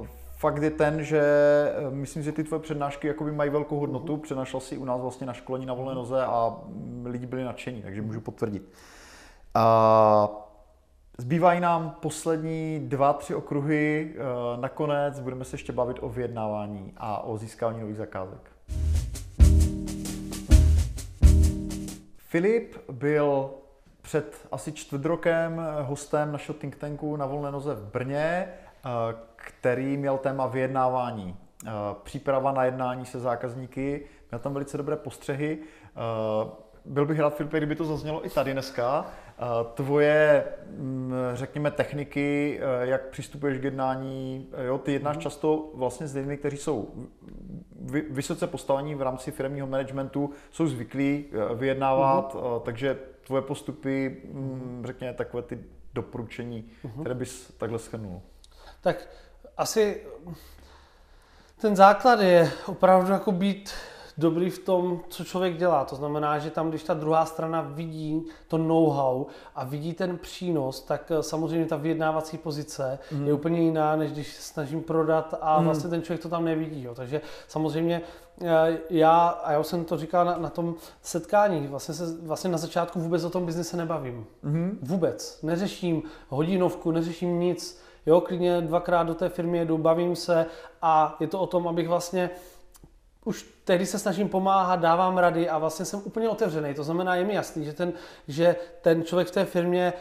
uh, 0.00 0.06
fakt 0.38 0.62
je 0.62 0.70
ten, 0.70 1.04
že 1.04 1.20
e, 1.76 1.90
myslím, 1.90 2.22
že 2.22 2.32
ty 2.32 2.44
tvoje 2.44 2.60
přednášky 2.60 3.08
jakoby 3.08 3.32
mají 3.32 3.50
velkou 3.50 3.78
hodnotu. 3.78 4.16
Mm. 4.16 4.20
Přednášel 4.20 4.60
si 4.60 4.78
u 4.78 4.84
nás 4.84 5.00
vlastně 5.00 5.26
na 5.26 5.32
školení 5.32 5.66
na 5.66 5.74
volné 5.74 5.94
noze 5.94 6.24
a 6.24 6.56
lidi 7.04 7.26
byli 7.26 7.44
nadšení, 7.44 7.82
takže 7.82 8.02
můžu 8.02 8.20
potvrdit. 8.20 8.72
Uh, 9.56 10.47
Zbývají 11.20 11.60
nám 11.60 11.90
poslední 11.90 12.80
dva, 12.88 13.12
tři 13.12 13.34
okruhy. 13.34 14.14
Eh, 14.14 14.60
nakonec 14.60 15.20
budeme 15.20 15.44
se 15.44 15.54
ještě 15.54 15.72
bavit 15.72 15.96
o 16.00 16.08
vyjednávání 16.08 16.92
a 16.96 17.24
o 17.24 17.36
získání 17.36 17.80
nových 17.80 17.96
zakázek. 17.96 18.50
Filip 22.16 22.76
byl 22.92 23.50
před 24.02 24.48
asi 24.52 24.72
čtvrt 24.72 25.04
rokem 25.04 25.62
hostem 25.82 26.32
našeho 26.32 26.58
think 26.58 26.76
tanku 26.76 27.16
na 27.16 27.26
volné 27.26 27.50
noze 27.50 27.74
v 27.74 27.84
Brně, 27.92 28.48
eh, 28.48 28.88
který 29.36 29.96
měl 29.96 30.18
téma 30.18 30.46
vyjednávání. 30.46 31.36
Eh, 31.66 31.70
příprava 32.02 32.52
na 32.52 32.64
jednání 32.64 33.06
se 33.06 33.20
zákazníky. 33.20 34.04
Měl 34.30 34.38
tam 34.38 34.52
velice 34.52 34.76
dobré 34.76 34.96
postřehy. 34.96 35.58
Byl 36.88 37.06
bych 37.06 37.18
rád, 37.18 37.36
Filipe, 37.36 37.56
kdyby 37.56 37.76
to 37.76 37.84
zaznělo 37.84 38.26
i 38.26 38.30
tady 38.30 38.52
dneska. 38.52 39.06
Tvoje, 39.74 40.44
mm, 40.76 41.12
řekněme, 41.34 41.70
techniky, 41.70 42.60
eh, 42.62 42.86
jak 42.86 43.08
přistupuješ 43.08 43.58
k 43.58 43.64
jednání, 43.64 44.48
eh, 44.52 44.66
jo, 44.66 44.78
ty 44.78 44.92
jednáš 44.92 45.16
mm. 45.16 45.22
často 45.22 45.70
vlastně 45.74 46.06
s 46.08 46.14
lidmi, 46.14 46.36
kteří 46.36 46.56
jsou 46.56 46.88
vysoce 48.10 48.46
postavení 48.46 48.94
v 48.94 49.02
rámci 49.02 49.30
firmního 49.30 49.66
managementu, 49.66 50.30
jsou 50.50 50.66
zvyklí 50.66 51.24
eh, 51.32 51.54
vyjednávat, 51.54 52.34
mm. 52.34 52.40
takže 52.64 52.98
tvoje 53.26 53.42
postupy, 53.42 54.22
mm, 54.32 54.82
řekněme, 54.86 55.14
takové 55.14 55.42
ty 55.42 55.58
doporučení, 55.94 56.70
mm. 56.84 56.90
které 57.00 57.14
bys 57.14 57.52
takhle 57.58 57.78
schrnul. 57.78 58.20
Tak 58.80 59.08
asi 59.56 60.02
ten 61.60 61.76
základ 61.76 62.20
je 62.20 62.50
opravdu 62.66 63.12
jako 63.12 63.32
být 63.32 63.70
dobrý 64.18 64.50
v 64.50 64.58
tom, 64.58 65.00
co 65.08 65.24
člověk 65.24 65.56
dělá. 65.56 65.84
To 65.84 65.96
znamená, 65.96 66.38
že 66.38 66.50
tam, 66.50 66.68
když 66.68 66.82
ta 66.82 66.94
druhá 66.94 67.26
strana 67.26 67.60
vidí 67.60 68.26
to 68.48 68.58
know-how 68.58 69.26
a 69.54 69.64
vidí 69.64 69.92
ten 69.92 70.18
přínos, 70.18 70.82
tak 70.82 71.12
eh, 71.18 71.22
samozřejmě 71.22 71.66
ta 71.66 71.76
vyjednávací 71.76 72.38
pozice 72.38 72.98
mm. 73.12 73.26
je 73.26 73.32
úplně 73.32 73.60
jiná, 73.60 73.96
než 73.96 74.12
když 74.12 74.34
se 74.34 74.42
snažím 74.42 74.82
prodat 74.82 75.34
a 75.40 75.58
mm. 75.58 75.64
vlastně 75.64 75.90
ten 75.90 76.02
člověk 76.02 76.22
to 76.22 76.28
tam 76.28 76.44
nevidí. 76.44 76.82
Jo. 76.82 76.94
Takže 76.94 77.20
samozřejmě 77.48 78.02
eh, 78.42 78.78
já, 78.90 79.28
a 79.28 79.52
já 79.52 79.58
už 79.58 79.66
jsem 79.66 79.84
to 79.84 79.96
říkal 79.96 80.24
na, 80.24 80.36
na 80.36 80.50
tom 80.50 80.74
setkání, 81.02 81.66
vlastně, 81.66 81.94
se, 81.94 82.04
vlastně 82.22 82.50
na 82.50 82.58
začátku 82.58 83.00
vůbec 83.00 83.24
o 83.24 83.30
tom 83.30 83.46
biznise 83.46 83.76
nebavím. 83.76 84.26
Mm. 84.42 84.78
Vůbec. 84.82 85.42
Neřeším 85.42 86.02
hodinovku, 86.28 86.90
neřeším 86.90 87.40
nic. 87.40 87.82
Jo, 88.06 88.20
klidně 88.20 88.60
dvakrát 88.60 89.02
do 89.02 89.14
té 89.14 89.28
firmy 89.28 89.58
jedu, 89.58 89.78
bavím 89.78 90.16
se 90.16 90.46
a 90.82 91.16
je 91.20 91.26
to 91.26 91.40
o 91.40 91.46
tom, 91.46 91.68
abych 91.68 91.88
vlastně 91.88 92.30
už 93.24 93.46
tehdy 93.64 93.86
se 93.86 93.98
snažím 93.98 94.28
pomáhat, 94.28 94.80
dávám 94.80 95.18
rady 95.18 95.48
a 95.48 95.58
vlastně 95.58 95.84
jsem 95.84 96.00
úplně 96.04 96.28
otevřený. 96.28 96.74
To 96.74 96.84
znamená, 96.84 97.14
je 97.14 97.24
mi 97.24 97.34
jasný, 97.34 97.64
že 97.64 97.72
ten, 97.72 97.92
že 98.28 98.56
ten 98.80 99.02
člověk 99.02 99.28
v 99.28 99.30
té 99.30 99.44
firmě 99.44 99.92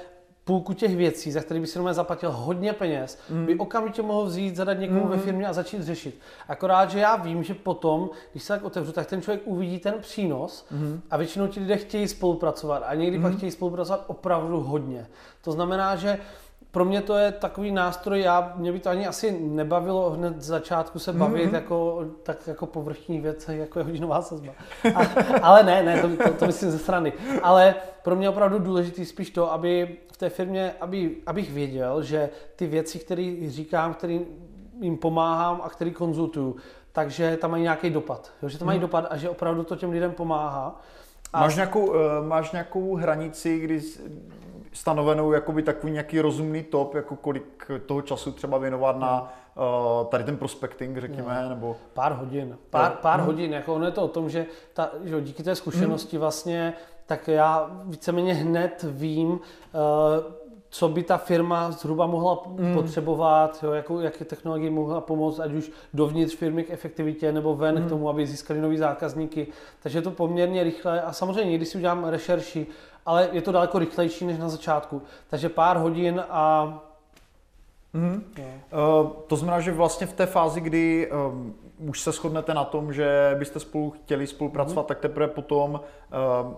půlku 0.48 0.74
těch 0.74 0.96
věcí, 0.96 1.32
za 1.32 1.42
které 1.42 1.60
by 1.60 1.68
si 1.68 1.80
zaplatil 1.92 2.32
hodně 2.32 2.74
peněz, 2.74 3.20
mm. 3.30 3.46
by 3.46 3.56
okamžitě 3.56 4.02
mohl 4.02 4.26
vzít, 4.26 4.56
zadat 4.56 4.80
někomu 4.80 5.04
mm. 5.04 5.10
ve 5.10 5.18
firmě 5.18 5.48
a 5.48 5.54
začít 5.54 5.84
řešit. 5.84 6.20
Akorát, 6.48 6.92
že 6.92 7.00
já 7.00 7.16
vím, 7.16 7.44
že 7.44 7.54
potom, 7.54 8.10
když 8.32 8.44
se 8.44 8.54
tak 8.54 8.64
otevřu, 8.64 8.92
tak 8.92 9.08
ten 9.08 9.22
člověk 9.22 9.42
uvidí 9.46 9.80
ten 9.80 9.94
přínos 10.00 10.66
mm. 10.72 11.02
a 11.10 11.18
většinou 11.18 11.48
ti 11.48 11.60
lidé 11.60 11.78
chtějí 11.78 12.08
spolupracovat 12.08 12.84
a 12.86 12.96
někdy 12.96 13.18
mm. 13.18 13.24
pak 13.24 13.38
chtějí 13.38 13.52
spolupracovat 13.52 14.04
opravdu 14.08 14.60
hodně. 14.60 15.08
To 15.42 15.52
znamená, 15.52 15.96
že 15.96 16.20
pro 16.72 16.86
mě 16.86 17.02
to 17.02 17.16
je 17.16 17.32
takový 17.32 17.72
nástroj, 17.72 18.22
já, 18.22 18.54
mě 18.56 18.72
by 18.72 18.80
to 18.80 18.90
ani 18.90 19.08
asi 19.08 19.40
nebavilo 19.42 20.10
hned 20.10 20.42
z 20.42 20.46
začátku 20.46 21.00
se 21.00 21.14
bavit 21.14 21.50
mm-hmm. 21.50 21.56
jako, 21.56 22.06
tak 22.24 22.48
jako 22.48 22.66
povrchní 22.66 23.20
věc, 23.20 23.50
jako 23.50 23.80
je 23.80 23.86
hodinová 23.86 24.22
sazba. 24.22 24.54
A, 24.96 25.02
ale 25.42 25.64
ne, 25.64 25.84
ne, 25.84 26.02
to, 26.02 26.24
to, 26.24 26.34
to 26.34 26.46
myslím 26.46 26.72
ze 26.72 26.78
strany. 26.78 27.14
Ale 27.44 27.76
pro 28.04 28.16
mě 28.16 28.26
je 28.26 28.30
opravdu 28.30 28.60
důležitý 28.60 29.06
spíš 29.06 29.30
to, 29.30 29.52
aby 29.52 29.98
v 30.14 30.18
té 30.18 30.30
firmě, 30.30 30.74
aby, 30.82 31.16
abych 31.26 31.54
věděl, 31.54 32.04
že 32.04 32.30
ty 32.56 32.68
věci, 32.68 33.00
které 33.00 33.36
říkám, 33.48 33.94
které 33.94 34.20
jim 34.82 34.98
pomáhám 34.98 35.62
a 35.64 35.70
které 35.70 35.92
konzultuju, 35.92 36.56
takže 36.92 37.38
tam 37.38 37.52
mají 37.52 37.64
nějaký 37.64 37.90
dopad. 37.90 38.32
Jo, 38.42 38.50
že 38.50 38.58
to 38.58 38.66
mají 38.66 38.78
mm. 38.78 38.82
dopad 38.82 39.06
a 39.10 39.18
že 39.18 39.30
opravdu 39.30 39.64
to 39.64 39.76
těm 39.76 39.92
lidem 39.92 40.12
pomáhá. 40.12 40.82
A 41.34 41.42
máš, 41.42 41.56
nějakou, 41.56 41.86
uh, 41.86 41.96
máš 42.28 42.52
nějakou 42.52 42.96
hranici, 42.96 43.60
kdy 43.60 43.82
stanovenou 44.78 45.32
jakoby 45.32 45.64
takový 45.64 45.92
nějaký 45.92 46.22
rozumný 46.22 46.64
top, 46.64 46.96
jako 46.96 47.16
kolik 47.16 47.72
toho 47.86 48.02
času 48.02 48.32
třeba 48.32 48.58
věnovat 48.58 48.98
na 48.98 49.34
uh, 49.56 50.08
tady 50.08 50.24
ten 50.24 50.38
prospecting, 50.38 50.98
řekněme, 50.98 51.40
no. 51.44 51.50
nebo... 51.50 51.76
Pár 51.94 52.12
hodin. 52.12 52.58
Pár, 52.70 52.92
pár 52.92 53.20
hmm. 53.20 53.28
hodin, 53.28 53.54
jako 53.54 53.76
ono 53.76 53.86
je 53.86 53.92
to 53.92 54.04
o 54.04 54.08
tom, 54.08 54.30
že, 54.30 54.46
ta, 54.74 54.92
že 55.04 55.22
díky 55.22 55.44
té 55.44 55.56
zkušenosti 55.56 56.18
hmm. 56.18 56.22
vlastně, 56.22 56.74
tak 57.06 57.28
já 57.28 57.72
víceméně 57.84 58.34
hned 58.34 58.86
vím, 58.90 59.30
uh, 59.30 59.40
co 60.70 60.90
by 60.90 61.04
ta 61.04 61.18
firma 61.18 61.72
zhruba 61.72 62.08
mohla 62.08 62.44
mm. 62.48 62.74
potřebovat, 62.74 63.60
jo, 63.64 63.72
jakou, 63.72 64.00
jaké 64.00 64.26
technologie 64.26 64.72
mohla 64.72 65.02
pomoct, 65.02 65.40
ať 65.40 65.52
už 65.52 65.72
dovnitř 65.94 66.36
firmy 66.36 66.64
k 66.64 66.72
efektivitě 66.72 67.32
nebo 67.32 67.56
ven 67.56 67.80
mm. 67.80 67.86
k 67.86 67.90
tomu, 67.90 68.10
aby 68.10 68.28
získali 68.28 68.62
nový 68.62 68.78
zákazníky. 68.78 69.48
Takže 69.84 69.98
je 69.98 70.02
to 70.02 70.12
poměrně 70.12 70.64
rychle 70.64 71.02
a 71.02 71.14
samozřejmě 71.14 71.52
někdy 71.52 71.66
si 71.66 71.78
udělám 71.78 72.06
rešerši, 72.06 72.68
ale 73.08 73.30
je 73.32 73.42
to 73.42 73.52
daleko 73.52 73.80
rychlejší 73.80 74.26
než 74.26 74.38
na 74.38 74.50
začátku. 74.50 75.02
Takže 75.30 75.50
pár 75.50 75.78
hodin 75.78 76.24
a 76.30 76.74
Mm. 77.94 78.24
Uh, 78.44 79.10
to 79.28 79.36
znamená, 79.36 79.60
že 79.60 79.72
vlastně 79.72 80.08
v 80.08 80.14
té 80.14 80.26
fázi, 80.26 80.62
kdy 80.62 81.12
um, 81.12 81.56
už 81.90 82.02
se 82.02 82.12
shodnete 82.12 82.54
na 82.54 82.64
tom, 82.64 82.94
že 82.94 83.36
byste 83.40 83.60
spolu 83.60 83.92
chtěli 83.92 84.28
spolupracovat, 84.28 84.82
mm. 84.82 84.88
tak 84.88 85.00
teprve 85.00 85.28
potom 85.28 85.72
uh, 85.72 86.54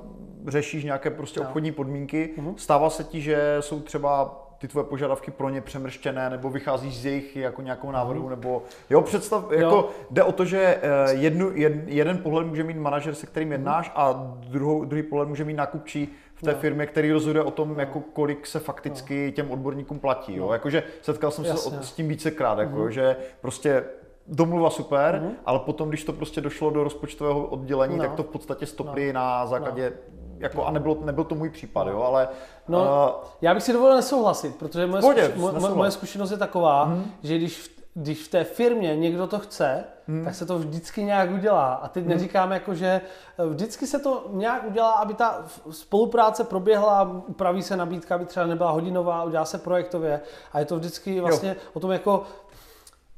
řešíš 0.47 0.83
nějaké 0.83 1.09
prostě 1.09 1.39
no. 1.39 1.45
obchodní 1.45 1.71
podmínky. 1.71 2.29
Mm. 2.37 2.57
Stává 2.57 2.89
se 2.89 3.03
ti, 3.03 3.21
že 3.21 3.57
jsou 3.59 3.79
třeba 3.79 4.45
ty 4.57 4.67
tvoje 4.67 4.83
požadavky 4.83 5.31
pro 5.31 5.49
ně 5.49 5.61
přemrštěné, 5.61 6.29
nebo 6.29 6.49
vycházíš 6.49 6.97
z 6.97 7.05
jejich 7.05 7.35
jako 7.35 7.61
nějakou 7.61 7.91
návrhu, 7.91 8.23
mm. 8.23 8.29
nebo 8.29 8.63
jo, 8.89 9.01
představ, 9.01 9.51
jo. 9.51 9.59
jako 9.59 9.89
jde 10.11 10.23
o 10.23 10.31
to, 10.31 10.45
že 10.45 10.81
jednu, 11.09 11.51
jed, 11.53 11.73
jeden 11.85 12.17
pohled 12.17 12.47
může 12.47 12.63
mít 12.63 12.77
manažer, 12.77 13.15
se 13.15 13.27
kterým 13.27 13.51
jednáš, 13.51 13.87
mm. 13.87 13.93
a 13.95 14.35
druhou, 14.35 14.85
druhý 14.85 15.03
pohled 15.03 15.29
může 15.29 15.45
mít 15.45 15.53
nákupčí 15.53 16.15
v 16.39 16.41
té 16.41 16.53
no. 16.53 16.59
firmě, 16.59 16.85
který 16.85 17.11
rozhoduje 17.11 17.43
o 17.43 17.51
tom, 17.51 17.79
jako 17.79 17.99
kolik 17.99 18.47
se 18.47 18.59
fakticky 18.59 19.25
no. 19.25 19.31
těm 19.31 19.51
odborníkům 19.51 19.99
platí. 19.99 20.35
Jo? 20.35 20.47
No. 20.47 20.53
Jakože 20.53 20.83
setkal 21.01 21.31
jsem 21.31 21.45
Jasně. 21.45 21.71
se 21.71 21.83
s 21.83 21.91
tím 21.91 22.07
vícekrát, 22.07 22.59
jako, 22.59 22.75
mm-hmm. 22.75 22.87
že 22.87 23.15
prostě 23.41 23.83
domluva 24.27 24.69
super, 24.69 25.21
mm-hmm. 25.23 25.31
ale 25.45 25.59
potom, 25.59 25.89
když 25.89 26.03
to 26.03 26.13
prostě 26.13 26.41
došlo 26.41 26.69
do 26.69 26.83
rozpočtového 26.83 27.45
oddělení, 27.45 27.97
no. 27.97 28.03
tak 28.03 28.13
to 28.13 28.23
v 28.23 28.27
podstatě 28.27 28.65
stopli 28.65 29.13
no. 29.13 29.19
na 29.19 29.45
základě 29.45 29.89
no 29.89 30.19
jako, 30.39 30.65
a 30.65 30.71
nebylo, 30.71 30.97
nebyl 31.05 31.23
to 31.23 31.35
můj 31.35 31.49
případ, 31.49 31.87
jo, 31.87 32.01
ale... 32.01 32.27
No, 32.67 32.79
uh, 32.79 33.27
já 33.41 33.53
bych 33.53 33.63
si 33.63 33.73
dovolil 33.73 33.95
nesouhlasit, 33.95 34.55
protože 34.55 34.85
moje, 34.85 35.01
zkuš, 35.01 35.35
moje, 35.35 35.75
moje 35.75 35.91
zkušenost 35.91 36.31
je 36.31 36.37
taková, 36.37 36.85
mm. 36.85 37.11
že 37.23 37.37
když 37.37 37.57
v, 37.57 37.78
když 37.93 38.23
v 38.23 38.27
té 38.27 38.43
firmě 38.43 38.95
někdo 38.95 39.27
to 39.27 39.39
chce, 39.39 39.83
hmm. 40.07 40.25
tak 40.25 40.35
se 40.35 40.45
to 40.45 40.59
vždycky 40.59 41.03
nějak 41.03 41.31
udělá. 41.31 41.73
A 41.73 41.87
teď 41.87 42.03
hmm. 42.03 42.13
neříkám 42.13 42.51
jako, 42.51 42.75
že 42.75 43.01
eh, 43.37 43.45
vždycky 43.45 43.87
se 43.87 43.99
to 43.99 44.25
nějak 44.29 44.67
udělá, 44.67 44.91
aby 44.91 45.13
ta 45.13 45.45
spolupráce 45.71 46.43
proběhla, 46.43 47.23
upraví 47.27 47.63
se 47.63 47.77
nabídka, 47.77 48.15
aby 48.15 48.25
třeba 48.25 48.45
nebyla 48.45 48.71
hodinová, 48.71 49.23
udělá 49.23 49.45
se 49.45 49.57
projektově. 49.57 50.21
A 50.53 50.59
je 50.59 50.65
to 50.65 50.77
vždycky 50.77 51.19
vlastně 51.19 51.49
jo. 51.49 51.55
o 51.73 51.79
tom 51.79 51.91
jako, 51.91 52.23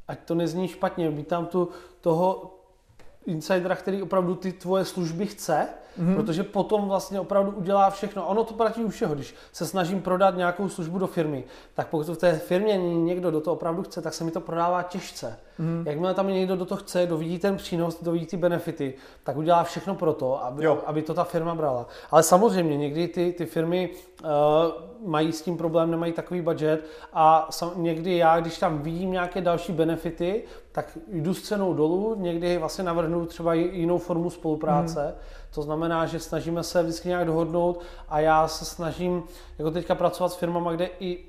ať 0.08 0.20
to 0.20 0.36
nezní 0.36 0.68
špatně, 0.68 1.12
být 1.12 1.28
tam 1.28 1.46
tu 1.46 1.70
toho 2.02 2.58
insidera, 3.26 3.76
který 3.76 4.02
opravdu 4.02 4.36
ty 4.36 4.52
tvoje 4.52 4.86
služby 4.86 5.26
chce, 5.26 5.68
mm-hmm. 6.00 6.16
protože 6.16 6.44
potom 6.44 6.88
vlastně 6.88 7.20
opravdu 7.20 7.52
udělá 7.52 7.90
všechno. 7.90 8.28
Ono 8.28 8.44
to 8.44 8.54
platí 8.54 8.84
u 8.84 8.90
všeho. 8.90 9.16
Když 9.16 9.36
se 9.52 9.66
snažím 9.66 10.02
prodat 10.02 10.36
nějakou 10.38 10.70
službu 10.70 11.00
do 11.00 11.08
firmy, 11.08 11.44
tak 11.74 11.88
pokud 11.88 12.08
v 12.08 12.18
té 12.18 12.34
firmě 12.38 12.78
někdo 12.78 13.32
do 13.32 13.42
toho 13.42 13.56
opravdu 13.56 13.84
chce, 13.84 14.02
tak 14.02 14.14
se 14.14 14.24
mi 14.24 14.32
to 14.32 14.42
prodává 14.42 14.84
těžce. 14.84 15.38
Mm-hmm. 15.60 15.88
Jakmile 15.88 16.14
tam 16.14 16.28
někdo 16.28 16.56
do 16.56 16.66
toho 16.66 16.80
chce, 16.80 17.06
dovidí 17.06 17.40
ten 17.40 17.58
přínos, 17.58 18.04
dovidí 18.04 18.26
ty 18.26 18.38
benefity, 18.38 18.94
tak 19.24 19.38
udělá 19.38 19.64
všechno 19.64 19.96
pro 19.96 20.14
to, 20.14 20.46
aby, 20.46 20.68
aby 20.68 21.02
to 21.02 21.14
ta 21.14 21.24
firma 21.24 21.56
brala. 21.56 21.86
Ale 22.12 22.24
samozřejmě 22.24 22.78
někdy 22.78 23.08
ty, 23.08 23.34
ty 23.38 23.46
firmy 23.46 23.90
uh, 24.24 24.30
mají 25.06 25.32
s 25.32 25.42
tím 25.42 25.58
problém, 25.58 25.92
nemají 25.92 26.14
takový 26.14 26.42
budget 26.42 26.86
a 27.14 27.48
sam, 27.50 27.72
někdy 27.76 28.18
já, 28.18 28.40
když 28.40 28.60
tam 28.60 28.80
vidím 28.80 29.12
nějaké 29.12 29.42
další 29.42 29.72
benefity, 29.72 30.44
tak 30.72 30.98
jdu 31.08 31.34
s 31.34 31.42
cenou 31.42 31.74
dolů, 31.74 32.16
někdy 32.20 32.58
vlastně 32.58 32.84
navrhnu 32.84 33.26
třeba 33.26 33.54
jinou 33.54 33.98
formu 33.98 34.30
spolupráce. 34.30 35.06
Mm 35.08 35.41
to 35.54 35.62
znamená, 35.62 36.06
že 36.06 36.20
snažíme 36.20 36.64
se 36.64 36.84
vždycky 36.84 37.08
nějak 37.08 37.26
dohodnout 37.26 37.82
a 38.10 38.20
já 38.20 38.48
se 38.48 38.66
snažím 38.66 39.24
jako 39.58 39.72
teďka 39.72 39.96
pracovat 39.96 40.30
s 40.30 40.36
firmama, 40.36 40.72
kde 40.72 40.90
i 41.00 41.20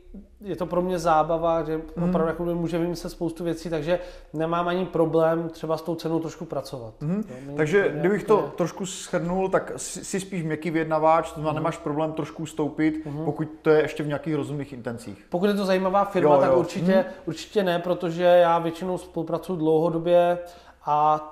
je 0.40 0.56
to 0.56 0.66
pro 0.66 0.82
mě 0.82 0.98
zábava, 0.98 1.62
že 1.62 1.76
mm. 1.76 2.08
opravdu 2.08 2.28
jako 2.28 2.44
může 2.44 2.78
vymyslet 2.78 3.10
spoustu 3.10 3.44
věcí, 3.44 3.70
takže 3.70 3.98
nemám 4.32 4.68
ani 4.68 4.86
problém 4.86 5.48
třeba 5.48 5.76
s 5.76 5.82
tou 5.82 5.94
cenou 5.94 6.20
trošku 6.20 6.44
pracovat. 6.44 6.94
Mm. 7.00 7.22
To 7.22 7.56
takže 7.56 7.82
to 7.84 7.98
kdybych 7.98 8.24
to 8.24 8.52
trošku 8.56 8.86
shrnul, 8.86 9.48
tak 9.48 9.72
si 9.76 10.20
spíš 10.20 10.42
měkký 10.42 10.70
vyjednavač, 10.70 11.28
to 11.28 11.34
znamená, 11.34 11.52
mm. 11.52 11.56
nemáš 11.56 11.76
problém 11.78 12.12
trošku 12.12 12.46
stoupit, 12.46 13.06
mm. 13.06 13.24
pokud 13.24 13.48
to 13.62 13.70
je 13.70 13.82
ještě 13.82 14.02
v 14.02 14.06
nějakých 14.06 14.34
rozumných 14.34 14.72
intencích. 14.72 15.26
Pokud 15.28 15.46
je 15.46 15.54
to 15.54 15.64
zajímavá 15.64 16.04
firma, 16.04 16.34
jo, 16.34 16.40
tak 16.40 16.50
jo. 16.50 16.58
Určitě, 16.58 16.94
mm. 16.94 17.04
určitě 17.26 17.64
ne, 17.64 17.78
protože 17.78 18.24
já 18.24 18.58
většinou 18.58 18.98
spolupracuji 18.98 19.56
dlouhodobě 19.56 20.38
a 20.84 21.28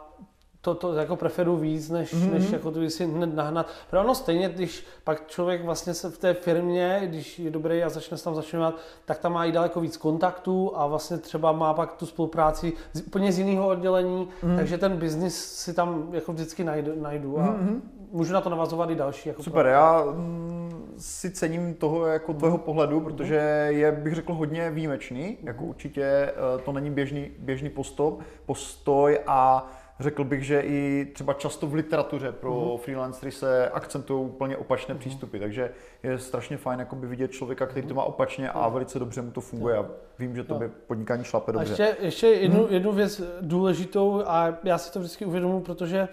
to, 0.62 0.74
to 0.74 0.94
jako 0.94 1.16
preferuju 1.16 1.56
víc, 1.56 1.90
než, 1.90 2.14
mm-hmm. 2.14 2.32
než 2.32 2.50
jako 2.50 2.70
to 2.70 2.90
si 2.90 3.06
hned 3.06 3.34
nahnat. 3.34 3.66
Protože 3.90 3.98
ono 3.98 4.14
stejně, 4.14 4.48
když 4.48 4.86
pak 5.04 5.26
člověk 5.26 5.64
vlastně 5.64 5.94
se 5.94 6.10
v 6.10 6.18
té 6.18 6.34
firmě, 6.34 7.00
když 7.04 7.38
je 7.38 7.50
dobrý 7.50 7.82
a 7.82 7.88
začne 7.88 8.16
se 8.16 8.24
tam 8.24 8.34
začínat, 8.34 8.74
tak 9.04 9.18
tam 9.18 9.32
má 9.32 9.44
i 9.44 9.52
daleko 9.52 9.80
víc 9.80 9.96
kontaktů 9.96 10.72
a 10.74 10.86
vlastně 10.86 11.18
třeba 11.18 11.52
má 11.52 11.74
pak 11.74 11.92
tu 11.92 12.06
spolupráci 12.06 12.72
z, 12.92 13.00
úplně 13.00 13.32
z 13.32 13.38
jiného 13.38 13.68
oddělení, 13.68 14.28
mm. 14.42 14.56
takže 14.56 14.78
ten 14.78 14.96
biznis 14.96 15.44
si 15.44 15.74
tam 15.74 16.08
jako 16.12 16.32
vždycky 16.32 16.64
najdu, 16.64 16.92
najdu 17.02 17.38
a 17.38 17.42
mm-hmm. 17.42 17.80
můžu 18.12 18.32
na 18.32 18.40
to 18.40 18.50
navazovat 18.50 18.90
i 18.90 18.94
další. 18.94 19.28
Jako 19.28 19.42
Super, 19.42 19.64
plán. 19.64 19.72
já 19.72 20.04
mm, 20.04 20.94
si 20.98 21.30
cením 21.30 21.74
toho 21.74 22.06
jako 22.06 22.34
tvého 22.34 22.56
mm. 22.56 22.62
pohledu, 22.62 23.00
protože 23.00 23.66
je, 23.70 23.92
bych 23.92 24.14
řekl, 24.14 24.34
hodně 24.34 24.70
výjimečný, 24.70 25.38
jako 25.42 25.64
určitě 25.64 26.02
eh, 26.02 26.32
to 26.64 26.72
není 26.72 26.90
běžný, 26.90 27.30
běžný 27.38 27.70
postop, 27.70 28.20
postoj 28.46 29.20
a 29.26 29.70
Řekl 30.00 30.24
bych, 30.24 30.44
že 30.44 30.60
i 30.60 31.06
třeba 31.14 31.32
často 31.32 31.66
v 31.66 31.74
literatuře 31.74 32.32
pro 32.32 32.70
mm. 32.72 32.78
freelancery 32.78 33.32
se 33.32 33.70
akcentují 33.70 34.24
úplně 34.24 34.56
opačné 34.56 34.94
mm. 34.94 35.00
přístupy, 35.00 35.38
takže 35.38 35.70
je 36.02 36.18
strašně 36.18 36.56
fajn 36.56 36.80
jakoby 36.80 37.06
vidět 37.06 37.30
člověka, 37.30 37.66
který 37.66 37.86
to 37.86 37.94
má 37.94 38.02
opačně 38.02 38.50
a 38.50 38.68
velice 38.68 38.98
dobře 38.98 39.22
mu 39.22 39.30
to 39.30 39.40
funguje 39.40 39.76
a 39.76 39.86
vím, 40.18 40.36
že 40.36 40.44
to 40.44 40.54
by 40.54 40.68
podnikání 40.68 41.24
šlape 41.24 41.52
dobře. 41.52 41.84
A 41.84 41.86
ještě, 41.86 42.04
ještě 42.04 42.26
jednu, 42.26 42.66
mm. 42.66 42.72
jednu 42.74 42.92
věc 42.92 43.22
důležitou 43.40 44.22
a 44.26 44.58
já 44.64 44.78
si 44.78 44.92
to 44.92 44.98
vždycky 44.98 45.24
uvědomuji, 45.24 45.60
protože 45.60 46.08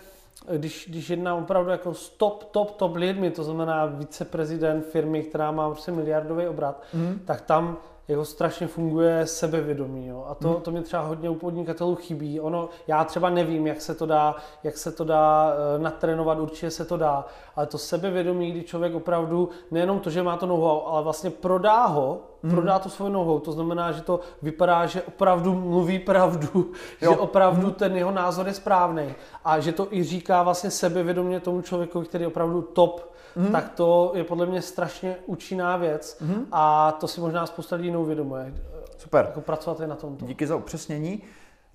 když, 0.58 0.88
když 0.90 1.10
jednám 1.10 1.44
opravdu 1.44 1.72
jako 1.72 1.94
s 1.94 2.10
top, 2.10 2.44
top, 2.44 2.72
top 2.72 2.96
lidmi, 2.96 3.32
to 3.32 3.44
znamená 3.44 3.86
viceprezident 3.86 4.86
firmy, 4.86 5.24
která 5.24 5.52
má 5.52 5.70
prostě 5.70 5.92
miliardový 5.92 6.48
obrat, 6.48 6.84
mm. 6.94 7.20
tak 7.26 7.42
tam 7.42 7.78
jako 8.08 8.26
strašně 8.26 8.68
funguje 8.68 9.28
sebevědomí. 9.28 10.08
Jo? 10.08 10.26
A 10.30 10.36
to, 10.36 10.50
hmm. 10.50 10.62
to 10.62 10.72
mi 10.72 10.82
třeba 10.82 11.04
hodně 11.04 11.30
u 11.30 11.36
podnikatelů 11.36 11.96
chybí. 11.96 12.40
Ono, 12.40 12.70
já 12.88 13.04
třeba 13.04 13.30
nevím, 13.30 13.68
jak 13.68 13.82
se 13.82 13.96
to 13.96 14.06
dá, 14.06 14.36
jak 14.64 14.78
se 14.78 14.92
to 14.92 15.04
dá 15.04 15.54
uh, 15.76 15.84
natrénovat, 15.84 16.40
určitě 16.40 16.72
se 16.72 16.86
to 16.86 16.98
dá, 16.98 17.26
ale 17.56 17.66
to 17.66 17.78
sebevědomí, 17.78 18.52
kdy 18.52 18.64
člověk 18.64 18.96
opravdu, 18.96 19.50
nejenom 19.72 20.00
to, 20.00 20.10
že 20.10 20.24
má 20.24 20.38
to 20.38 20.46
know 20.46 20.64
ale 20.86 21.04
vlastně 21.04 21.30
prodá 21.30 21.86
ho, 21.86 22.20
hmm. 22.44 22.52
prodá 22.52 22.80
to 22.80 22.90
svou 22.90 23.10
nohou. 23.10 23.40
To 23.40 23.52
znamená, 23.52 23.92
že 23.92 24.02
to 24.02 24.20
vypadá, 24.42 24.86
že 24.86 25.02
opravdu 25.02 25.54
mluví 25.54 26.00
pravdu, 26.00 26.50
jo. 27.02 27.12
že 27.12 27.18
opravdu 27.18 27.66
hmm. 27.66 27.74
ten 27.74 27.98
jeho 27.98 28.12
názor 28.12 28.48
je 28.48 28.54
správný 28.54 29.16
a 29.46 29.60
že 29.60 29.72
to 29.72 29.88
i 29.94 30.04
říká 30.04 30.44
vlastně 30.44 30.72
sebevědomě 30.72 31.40
tomu 31.40 31.62
člověku, 31.62 32.02
který 32.02 32.24
je 32.24 32.28
opravdu 32.28 32.62
top 32.62 33.17
mm. 33.38 33.52
tak 33.52 33.70
to 33.70 34.12
je 34.16 34.24
podle 34.24 34.46
mě 34.46 34.62
strašně 34.62 35.16
účinná 35.26 35.78
věc 35.78 36.18
mm. 36.22 36.48
a 36.52 36.92
to 36.92 37.08
si 37.08 37.22
možná 37.22 37.46
spousta 37.46 37.76
lidí 37.76 37.92
neuvědomuje. 37.92 38.54
Super. 38.98 39.26
Jako 39.26 39.42
pracovat 39.42 39.80
je 39.80 39.88
na 39.88 39.96
tom. 39.96 40.18
Díky 40.18 40.48
za 40.48 40.56
upřesnění. 40.56 41.22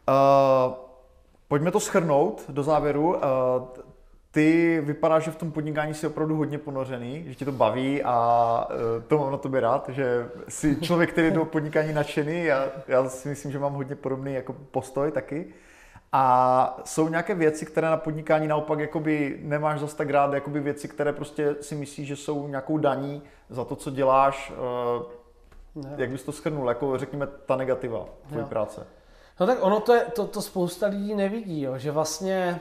Uh, 0.08 0.74
pojďme 1.48 1.70
to 1.70 1.80
schrnout 1.80 2.44
do 2.48 2.62
závěru. 2.62 3.08
Uh, 3.08 3.18
ty 4.30 4.80
vypadá, 4.84 5.18
že 5.18 5.30
v 5.30 5.36
tom 5.36 5.52
podnikání 5.52 5.94
jsi 5.94 6.06
opravdu 6.06 6.36
hodně 6.36 6.58
ponořený, 6.58 7.24
že 7.28 7.34
tě 7.34 7.44
to 7.44 7.52
baví 7.52 8.02
a 8.02 8.68
to 9.06 9.18
mám 9.18 9.32
na 9.32 9.38
tobě 9.38 9.60
rád, 9.60 9.88
že 9.88 10.28
jsi 10.48 10.76
člověk, 10.80 11.12
který 11.12 11.26
je 11.26 11.30
do 11.30 11.44
podnikání 11.44 11.92
nadšený. 11.92 12.44
Já, 12.44 12.64
já 12.88 13.08
si 13.08 13.28
myslím, 13.28 13.52
že 13.52 13.58
mám 13.58 13.74
hodně 13.74 13.94
podobný 13.94 14.34
jako 14.34 14.52
postoj 14.52 15.10
taky. 15.10 15.46
A 16.12 16.80
jsou 16.84 17.08
nějaké 17.08 17.34
věci, 17.34 17.66
které 17.66 17.90
na 17.90 17.96
podnikání 17.96 18.48
naopak 18.48 18.78
jakoby 18.78 19.38
nemáš 19.42 19.80
zase 19.80 19.96
tak 19.96 20.10
rád, 20.10 20.32
jakoby 20.32 20.60
věci, 20.60 20.88
které 20.88 21.12
prostě 21.12 21.56
si 21.60 21.74
myslíš, 21.74 22.08
že 22.08 22.16
jsou 22.16 22.48
nějakou 22.48 22.78
daní 22.78 23.22
za 23.50 23.64
to, 23.64 23.76
co 23.76 23.90
děláš. 23.90 24.52
Ne. 25.74 25.94
Jak 25.96 26.10
bys 26.10 26.22
to 26.22 26.32
schrnul, 26.32 26.68
jako 26.68 26.98
řekněme 26.98 27.26
ta 27.26 27.56
negativa 27.56 28.06
tvojí 28.28 28.46
práce? 28.46 28.86
No 29.40 29.46
tak 29.46 29.58
ono 29.60 29.80
to, 29.80 29.94
je, 29.94 30.00
to, 30.00 30.26
to 30.26 30.42
spousta 30.42 30.86
lidí 30.86 31.14
nevidí, 31.14 31.62
jo, 31.62 31.78
že 31.78 31.90
vlastně 31.90 32.60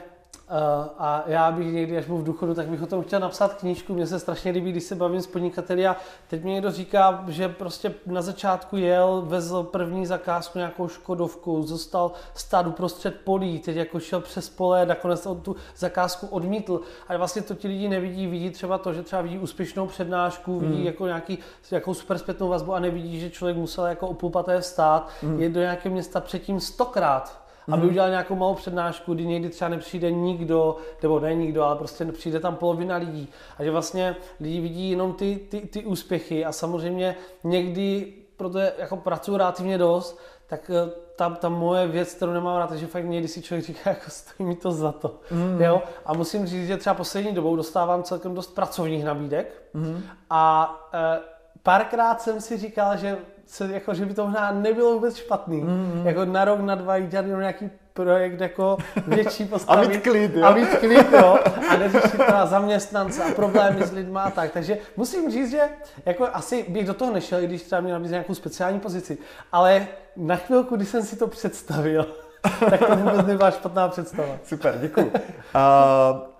a 0.98 1.22
já 1.26 1.50
bych 1.50 1.72
někdy, 1.72 1.98
až 1.98 2.06
budu 2.06 2.18
v 2.18 2.24
důchodu, 2.24 2.54
tak 2.54 2.66
bych 2.66 2.82
o 2.82 2.86
tom 2.86 3.02
chtěl 3.02 3.20
napsat 3.20 3.54
knížku. 3.54 3.94
Mně 3.94 4.06
se 4.06 4.18
strašně 4.18 4.52
líbí, 4.52 4.72
když 4.72 4.84
se 4.84 4.94
bavím 4.94 5.20
s 5.20 5.26
podnikateli 5.26 5.86
a 5.86 5.96
teď 6.28 6.44
mi 6.44 6.50
někdo 6.50 6.70
říká, 6.70 7.24
že 7.28 7.48
prostě 7.48 7.94
na 8.06 8.22
začátku 8.22 8.76
jel, 8.76 9.22
vezl 9.26 9.62
první 9.62 10.06
zakázku 10.06 10.58
nějakou 10.58 10.88
Škodovku, 10.88 11.62
zůstal 11.62 12.12
stát 12.34 12.66
uprostřed 12.66 13.20
polí, 13.24 13.58
teď 13.58 13.76
jako 13.76 14.00
šel 14.00 14.20
přes 14.20 14.48
pole, 14.48 14.86
nakonec 14.86 15.26
on 15.26 15.40
tu 15.40 15.56
zakázku 15.76 16.26
odmítl. 16.26 16.80
Ale 17.08 17.18
vlastně 17.18 17.42
to 17.42 17.54
ti 17.54 17.68
lidi 17.68 17.88
nevidí, 17.88 18.26
vidí 18.26 18.50
třeba 18.50 18.78
to, 18.78 18.92
že 18.92 19.02
třeba 19.02 19.22
vidí 19.22 19.38
úspěšnou 19.38 19.86
přednášku, 19.86 20.58
vidí 20.58 20.76
hmm. 20.76 20.86
jako 20.86 21.06
nějaký, 21.06 21.38
jako 21.70 21.94
super 21.94 22.18
zpětnou 22.18 22.48
vazbu 22.48 22.74
a 22.74 22.80
nevidí, 22.80 23.20
že 23.20 23.30
člověk 23.30 23.56
musel 23.56 23.86
jako 23.86 24.08
o 24.08 24.14
půl 24.14 24.30
paté 24.30 24.60
vstát, 24.60 25.10
hmm. 25.22 25.40
jít 25.40 25.52
do 25.52 25.60
nějakého 25.60 25.92
města 25.92 26.20
předtím 26.20 26.60
stokrát 26.60 27.41
aby 27.68 27.82
mm-hmm. 27.82 27.90
udělal 27.90 28.10
nějakou 28.10 28.34
malou 28.34 28.54
přednášku, 28.54 29.14
kdy 29.14 29.26
někdy 29.26 29.48
třeba 29.48 29.68
nepřijde 29.68 30.10
nikdo, 30.10 30.76
nebo 31.02 31.20
ne 31.20 31.34
nikdo, 31.34 31.62
ale 31.62 31.76
prostě 31.76 32.04
přijde 32.04 32.40
tam 32.40 32.56
polovina 32.56 32.96
lidí. 32.96 33.28
A 33.58 33.64
že 33.64 33.70
vlastně 33.70 34.16
lidi 34.40 34.60
vidí 34.60 34.90
jenom 34.90 35.12
ty, 35.12 35.40
ty, 35.48 35.60
ty 35.60 35.84
úspěchy 35.84 36.44
a 36.44 36.52
samozřejmě 36.52 37.16
někdy, 37.44 38.12
protože 38.36 38.72
jako 38.78 38.96
pracuji 38.96 39.36
relativně 39.36 39.78
dost, 39.78 40.18
tak 40.46 40.70
eh, 40.70 40.90
ta, 41.16 41.30
ta 41.30 41.48
moje 41.48 41.86
věc, 41.86 42.14
kterou 42.14 42.32
nemám 42.32 42.58
rád, 42.58 42.72
že 42.72 42.86
fakt 42.86 43.04
někdy 43.04 43.28
si 43.28 43.42
člověk 43.42 43.66
říká, 43.66 43.80
jako 43.90 44.10
stojí 44.10 44.48
mi 44.48 44.56
to 44.56 44.72
za 44.72 44.92
to. 44.92 45.20
Mm. 45.30 45.62
Jo? 45.62 45.82
A 46.06 46.14
musím 46.14 46.46
říct, 46.46 46.66
že 46.66 46.76
třeba 46.76 46.94
poslední 46.94 47.32
dobou 47.32 47.56
dostávám 47.56 48.02
celkem 48.02 48.34
dost 48.34 48.54
pracovních 48.54 49.04
nabídek 49.04 49.62
mm. 49.74 50.02
a 50.30 50.74
e, 50.94 51.20
párkrát 51.62 52.20
jsem 52.20 52.40
si 52.40 52.56
říkal, 52.58 52.96
že 52.96 53.18
se, 53.52 53.72
jako, 53.72 53.94
že 53.94 54.06
by 54.06 54.14
to 54.14 54.24
možná 54.24 54.52
nebylo 54.52 54.92
vůbec 54.92 55.16
špatný. 55.16 55.62
Mm-hmm. 55.62 56.06
Jako 56.06 56.24
na 56.24 56.44
rok, 56.44 56.60
na 56.60 56.74
dva 56.74 56.96
jít 56.96 57.08
dělat 57.08 57.26
nějaký 57.26 57.70
projekt 57.92 58.40
jako 58.40 58.76
větší 59.06 59.44
postavit. 59.44 59.86
a 59.86 59.88
mít 59.88 60.02
klid, 60.02 60.34
jo. 60.34 60.44
A 60.44 60.54
mít 60.54 60.68
klid, 60.68 61.12
jo. 61.12 61.38
A 61.70 61.76
neřešit 61.76 62.16
teda 62.16 62.46
zaměstnance 62.46 63.24
a 63.24 63.34
problémy 63.34 63.86
s 63.86 63.92
lidmi 63.92 64.18
a 64.22 64.30
tak. 64.30 64.50
Takže 64.50 64.78
musím 64.96 65.30
říct, 65.30 65.50
že 65.50 65.60
jako 66.06 66.28
asi 66.32 66.66
bych 66.68 66.86
do 66.86 66.94
toho 66.94 67.12
nešel, 67.12 67.40
i 67.40 67.46
když 67.46 67.62
třeba 67.62 67.80
mě 67.80 67.92
nabízí 67.92 68.12
nějakou 68.12 68.34
speciální 68.34 68.80
pozici. 68.80 69.18
Ale 69.52 69.86
na 70.16 70.36
chvilku, 70.36 70.76
když 70.76 70.88
jsem 70.88 71.02
si 71.02 71.16
to 71.16 71.26
představil, 71.26 72.06
tak 72.70 72.86
to 72.86 72.96
vůbec 72.96 73.26
nebyla 73.26 73.50
špatná 73.50 73.88
představa. 73.88 74.38
Super, 74.44 74.78
děkuji. 74.80 75.12
Uh, 75.14 76.18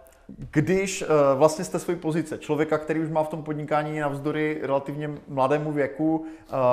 když 0.51 1.03
uh, 1.03 1.09
vlastně 1.39 1.65
jste 1.65 1.79
svoji 1.79 1.99
pozice 1.99 2.39
člověka, 2.39 2.79
který 2.79 3.01
už 3.01 3.09
má 3.09 3.23
v 3.23 3.29
tom 3.29 3.43
podnikání 3.43 4.01
navzdory 4.01 4.59
relativně 4.63 5.11
mladému 5.29 5.73
věku 5.73 6.17
uh, 6.17 6.27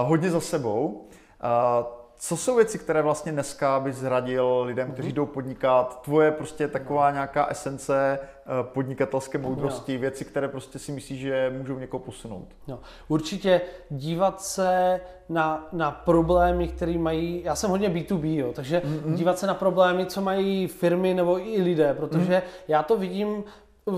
hodně 0.07 0.31
za 0.31 0.39
sebou, 0.39 0.85
uh, 0.85 1.98
co 2.21 2.38
jsou 2.38 2.55
věci, 2.55 2.79
které 2.79 3.01
vlastně 3.01 3.32
dneska 3.32 3.79
bys 3.79 3.95
zradil 3.95 4.62
lidem, 4.62 4.91
kteří 4.91 5.08
mhm. 5.08 5.15
jdou 5.15 5.25
podnikat? 5.25 6.01
Tvoje 6.01 6.32
prostě 6.32 6.67
taková 6.67 7.12
nějaká 7.12 7.45
esence 7.45 8.19
podnikatelské 8.62 9.38
moudrosti, 9.38 9.93
no. 9.93 9.99
věci, 9.99 10.25
které 10.25 10.47
prostě 10.47 10.79
si 10.79 10.91
myslíš, 10.91 11.19
že 11.19 11.53
můžou 11.58 11.79
někoho 11.79 12.03
posunout? 12.03 12.47
No. 12.67 12.79
Určitě 13.08 13.62
dívat 13.89 14.41
se 14.41 15.01
na, 15.29 15.67
na 15.71 15.91
problémy, 15.91 16.67
které 16.67 16.97
mají, 16.97 17.43
já 17.43 17.55
jsem 17.55 17.69
hodně 17.69 17.89
B2B, 17.89 18.36
jo, 18.36 18.53
takže 18.53 18.79
mm-hmm. 18.86 19.13
dívat 19.13 19.39
se 19.39 19.47
na 19.47 19.53
problémy, 19.53 20.05
co 20.05 20.21
mají 20.21 20.67
firmy 20.67 21.13
nebo 21.13 21.39
i 21.39 21.62
lidé, 21.62 21.93
protože 21.93 22.36
mm. 22.36 22.41
já 22.67 22.84
to 22.84 22.97
vidím 22.97 23.43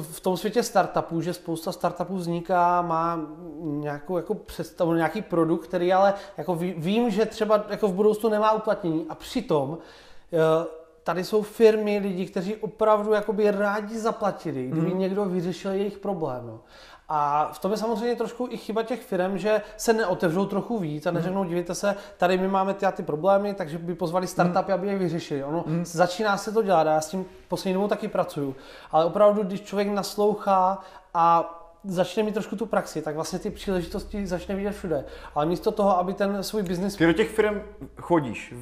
v 0.01 0.19
tom 0.19 0.37
světě 0.37 0.63
startupů, 0.63 1.21
že 1.21 1.33
spousta 1.33 1.71
startupů 1.71 2.15
vzniká, 2.15 2.81
má 2.81 3.19
nějakou 3.59 4.17
jako 4.17 4.33
představu, 4.33 4.93
nějaký 4.93 5.21
produkt, 5.21 5.67
který 5.67 5.93
ale 5.93 6.13
jako 6.37 6.55
vím, 6.55 7.09
že 7.09 7.25
třeba 7.25 7.65
jako 7.69 7.87
v 7.87 7.93
budoucnu 7.93 8.29
nemá 8.29 8.51
uplatnění 8.51 9.05
a 9.09 9.15
přitom 9.15 9.77
eh, 10.33 10.37
tady 11.03 11.23
jsou 11.23 11.41
firmy, 11.41 11.99
lidi, 11.99 12.25
kteří 12.25 12.55
opravdu 12.55 13.13
jakoby 13.13 13.51
rádi 13.51 13.99
zaplatili, 13.99 14.67
kdyby 14.67 14.89
hmm. 14.89 14.99
někdo 14.99 15.25
vyřešil 15.25 15.71
jejich 15.71 15.97
problém. 15.97 16.47
No. 16.47 16.59
A 17.13 17.49
v 17.53 17.59
tom 17.59 17.71
je 17.71 17.77
samozřejmě 17.77 18.15
trošku 18.15 18.47
i 18.51 18.57
chyba 18.57 18.83
těch 18.83 19.01
firm, 19.01 19.37
že 19.37 19.61
se 19.77 19.93
neotevřou 19.93 20.45
trochu 20.45 20.79
víc 20.79 21.05
a 21.05 21.11
neřeknou, 21.11 21.43
dívejte 21.43 21.75
se, 21.75 21.95
tady 22.17 22.37
my 22.37 22.47
máme 22.47 22.73
ty 22.73 22.85
a 22.85 22.91
ty 22.91 23.03
problémy, 23.03 23.53
takže 23.53 23.77
by 23.77 23.95
pozvali 23.95 24.27
startupy, 24.27 24.71
aby 24.71 24.87
je 24.87 24.97
vyřešili. 24.97 25.43
Ono 25.43 25.63
mm. 25.67 25.85
začíná 25.85 26.37
se 26.37 26.51
to 26.51 26.61
dělat, 26.61 26.87
já 26.87 27.01
s 27.01 27.09
tím 27.09 27.25
poslední 27.47 27.73
dobou 27.73 27.87
taky 27.87 28.07
pracuju. 28.07 28.55
Ale 28.91 29.05
opravdu, 29.05 29.43
když 29.43 29.61
člověk 29.61 29.87
naslouchá 29.87 30.79
a 31.13 31.57
začne 31.83 32.23
mít 32.23 32.33
trošku 32.33 32.55
tu 32.55 32.65
praxi, 32.65 33.01
tak 33.01 33.15
vlastně 33.15 33.39
ty 33.39 33.49
příležitosti 33.49 34.27
začne 34.27 34.55
vidět 34.55 34.71
všude. 34.71 35.05
Ale 35.35 35.45
místo 35.45 35.71
toho, 35.71 35.97
aby 35.97 36.13
ten 36.13 36.43
svůj 36.43 36.63
biznis... 36.63 36.95
Ty 36.95 37.05
do 37.05 37.13
těch 37.13 37.29
firm 37.29 37.61
chodíš, 38.01 38.53
uh, 38.53 38.59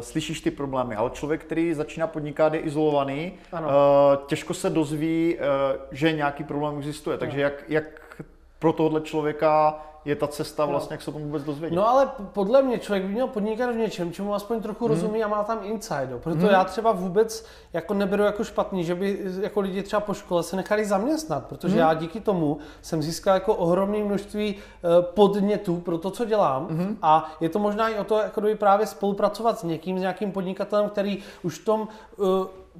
slyšíš 0.00 0.40
ty 0.40 0.50
problémy, 0.50 0.96
ale 0.96 1.10
člověk, 1.10 1.44
který 1.44 1.74
začíná 1.74 2.06
podnikat, 2.06 2.54
je 2.54 2.60
izolovaný, 2.60 3.32
uh, 3.52 3.58
těžko 4.26 4.54
se 4.54 4.70
dozví, 4.70 5.36
uh, 5.36 5.44
že 5.90 6.12
nějaký 6.12 6.44
problém 6.44 6.78
existuje. 6.78 7.18
Takže 7.18 7.40
jak, 7.40 7.64
jak 7.68 7.84
pro 8.58 8.72
tohle 8.72 9.00
člověka 9.00 9.82
je 10.04 10.16
ta 10.16 10.26
cesta 10.26 10.64
vlastně, 10.64 10.94
no. 10.94 10.94
jak 10.94 11.02
se 11.02 11.10
o 11.10 11.12
tom 11.12 11.22
vůbec 11.22 11.44
dozvědět. 11.44 11.76
No 11.76 11.88
ale 11.88 12.10
podle 12.32 12.62
mě 12.62 12.78
člověk 12.78 13.04
by 13.04 13.12
měl 13.12 13.26
podnikat 13.26 13.70
v 13.70 13.76
něčem, 13.76 14.12
čemu 14.12 14.34
aspoň 14.34 14.60
trochu 14.60 14.84
hmm. 14.84 14.94
rozumí 14.94 15.24
a 15.24 15.28
má 15.28 15.44
tam 15.44 15.58
insight. 15.62 16.08
Proto 16.22 16.40
hmm. 16.40 16.48
já 16.48 16.64
třeba 16.64 16.92
vůbec 16.92 17.46
jako 17.72 17.94
neberu 17.94 18.22
jako 18.22 18.44
špatný, 18.44 18.84
že 18.84 18.94
by 18.94 19.18
jako 19.40 19.60
lidi 19.60 19.82
třeba 19.82 20.00
po 20.00 20.14
škole 20.14 20.42
se 20.42 20.56
nechali 20.56 20.84
zaměstnat, 20.84 21.46
protože 21.46 21.72
hmm. 21.72 21.80
já 21.80 21.94
díky 21.94 22.20
tomu 22.20 22.58
jsem 22.82 23.02
získal 23.02 23.34
jako 23.34 23.54
ohromné 23.54 23.98
množství 23.98 24.56
eh, 24.56 25.02
podnětů 25.02 25.76
pro 25.76 25.98
to, 25.98 26.10
co 26.10 26.24
dělám 26.24 26.68
hmm. 26.68 26.98
a 27.02 27.32
je 27.40 27.48
to 27.48 27.58
možná 27.58 27.88
i 27.88 27.98
o 27.98 28.04
to, 28.04 28.18
jako 28.18 28.42
právě 28.54 28.86
spolupracovat 28.86 29.58
s 29.58 29.62
někým, 29.62 29.98
s 29.98 30.00
nějakým 30.00 30.32
podnikatelem, 30.32 30.88
který 30.88 31.18
už 31.42 31.58
v 31.58 31.64
tom 31.64 31.88
uh, 32.16 32.26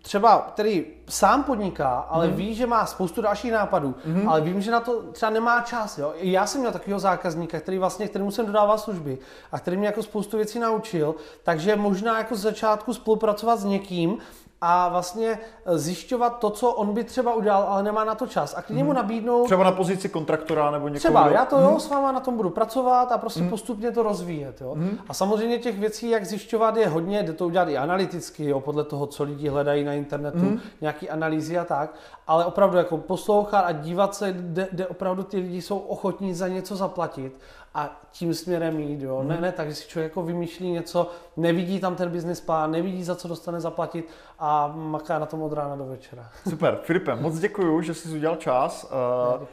třeba, 0.02 0.50
který 0.52 0.86
sám 1.08 1.44
podniká, 1.44 2.06
ale 2.10 2.28
mm. 2.28 2.34
ví, 2.34 2.54
že 2.54 2.66
má 2.66 2.86
spoustu 2.86 3.22
dalších 3.22 3.52
nápadů, 3.52 3.94
mm. 4.04 4.28
ale 4.28 4.40
vím, 4.40 4.60
že 4.60 4.70
na 4.70 4.80
to 4.80 5.02
třeba 5.02 5.30
nemá 5.30 5.60
čas. 5.60 5.98
Jo? 5.98 6.12
Já 6.16 6.46
jsem 6.46 6.60
měl 6.60 6.72
takového 6.72 7.00
zákazníka, 7.00 7.60
který 7.60 7.78
vlastně, 7.78 8.08
kterému 8.08 8.30
jsem 8.30 8.46
dodával 8.46 8.78
služby 8.78 9.18
a 9.52 9.58
který 9.58 9.76
mě 9.76 9.86
jako 9.86 10.02
spoustu 10.02 10.36
věcí 10.36 10.58
naučil, 10.58 11.14
takže 11.42 11.76
možná 11.76 12.18
jako 12.18 12.36
z 12.36 12.40
začátku 12.40 12.94
spolupracovat 12.94 13.60
s 13.60 13.64
někým, 13.64 14.18
a 14.60 14.88
vlastně 14.88 15.38
eh, 15.64 15.78
zjišťovat 15.78 16.38
to, 16.38 16.50
co 16.50 16.70
on 16.70 16.94
by 16.94 17.04
třeba 17.04 17.34
udělal, 17.34 17.62
ale 17.62 17.82
nemá 17.82 18.04
na 18.04 18.14
to 18.14 18.26
čas. 18.26 18.54
A 18.56 18.62
k 18.62 18.70
němu 18.70 18.90
hmm. 18.90 18.96
nabídnout... 18.96 19.44
Třeba 19.44 19.64
na 19.64 19.72
pozici 19.72 20.08
kontraktora 20.08 20.70
nebo 20.70 20.88
někoho... 20.88 20.98
Třeba, 20.98 21.28
já 21.28 21.44
to 21.44 21.60
jo, 21.60 21.68
hmm. 21.68 21.80
s 21.80 21.88
váma 21.88 22.12
na 22.12 22.20
tom 22.20 22.36
budu 22.36 22.50
pracovat 22.50 23.12
a 23.12 23.18
prostě 23.18 23.40
hmm. 23.40 23.50
postupně 23.50 23.90
to 23.90 24.02
rozvíjet. 24.02 24.60
Jo. 24.60 24.76
A 25.08 25.14
samozřejmě 25.14 25.58
těch 25.58 25.78
věcí, 25.78 26.10
jak 26.10 26.24
zjišťovat, 26.24 26.76
je 26.76 26.88
hodně, 26.88 27.22
jde 27.22 27.32
to 27.32 27.46
udělat 27.46 27.68
i 27.68 27.76
analyticky, 27.76 28.44
jo, 28.44 28.60
podle 28.60 28.84
toho, 28.84 29.06
co 29.06 29.24
lidi 29.24 29.48
hledají 29.48 29.84
na 29.84 29.92
internetu, 29.92 30.60
nějaký 30.80 31.10
analýzy 31.10 31.58
a 31.58 31.64
tak. 31.64 31.94
Ale 32.26 32.44
opravdu 32.44 32.78
jako 32.78 32.96
poslouchat 32.96 33.60
a 33.60 33.72
dívat 33.72 34.14
se, 34.14 34.32
kde, 34.32 34.68
kde 34.72 34.86
opravdu 34.86 35.22
ty 35.22 35.36
lidi 35.36 35.62
jsou 35.62 35.78
ochotní 35.78 36.34
za 36.34 36.48
něco 36.48 36.76
zaplatit 36.76 37.40
a 37.74 38.00
tím 38.12 38.34
směrem 38.34 38.80
jít. 38.80 39.02
Jo. 39.02 39.18
Hmm. 39.18 39.28
Ne, 39.28 39.40
ne, 39.40 39.52
takže 39.52 39.74
si 39.74 39.88
člověk 39.88 40.10
jako 40.10 40.22
vymýšlí 40.22 40.70
něco, 40.70 41.10
nevidí 41.36 41.80
tam 41.80 41.96
ten 41.96 42.10
business 42.10 42.40
plán, 42.40 42.70
nevidí, 42.70 43.04
za 43.04 43.14
co 43.14 43.28
dostane 43.28 43.60
zaplatit 43.60 44.08
a 44.38 44.72
maká 44.76 45.18
na 45.18 45.26
tom 45.26 45.42
od 45.42 45.52
rána 45.52 45.76
do 45.76 45.86
večera. 45.86 46.28
Super, 46.48 46.78
Filipe, 46.82 47.16
moc 47.16 47.38
děkuji, 47.38 47.80
že 47.82 47.94
jsi 47.94 48.08
udělal 48.08 48.36
čas. 48.36 48.92
Uh, 49.34 49.42
uh, 49.42 49.46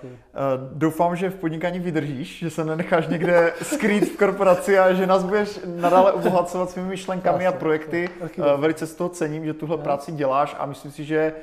doufám, 0.74 1.16
že 1.16 1.30
v 1.30 1.36
podnikání 1.36 1.80
vydržíš, 1.80 2.40
že 2.40 2.50
se 2.50 2.66
nenecháš 2.66 3.08
někde 3.08 3.54
skrýt 3.62 4.04
v 4.04 4.18
korporaci 4.18 4.80
a 4.80 4.94
že 4.94 5.08
nás 5.08 5.24
budeš 5.24 5.60
nadále 5.66 6.12
obohacovat 6.12 6.70
svými 6.70 6.88
myšlenkami 6.88 7.48
a 7.48 7.52
projekty. 7.52 8.10
Uh, 8.22 8.46
velice 8.60 8.88
z 8.88 8.96
toho 8.96 9.10
cením, 9.10 9.46
že 9.46 9.54
tuhle 9.54 9.78
práci 9.78 10.12
děláš 10.12 10.56
a 10.60 10.66
myslím 10.66 10.92
si, 10.92 11.06
že 11.06 11.34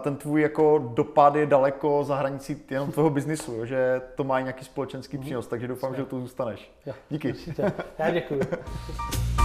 ten 0.00 0.16
tvůj 0.16 0.42
jako 0.42 0.90
dopad 0.94 1.34
je 1.34 1.46
daleko 1.46 2.04
za 2.04 2.16
hranicí 2.16 2.56
jenom 2.70 2.92
tvého 2.92 3.10
biznisu, 3.10 3.52
jo? 3.52 3.66
že 3.66 4.02
to 4.14 4.24
má 4.24 4.40
nějaký 4.40 4.64
společenský 4.64 5.18
přínos, 5.18 5.46
takže 5.46 5.68
doufám, 5.68 5.94
že 5.94 6.04
tu 6.04 6.20
zůstaneš. 6.20 6.72
Díky. 7.10 7.34
Já 7.98 8.10
děkuji. 8.10 8.40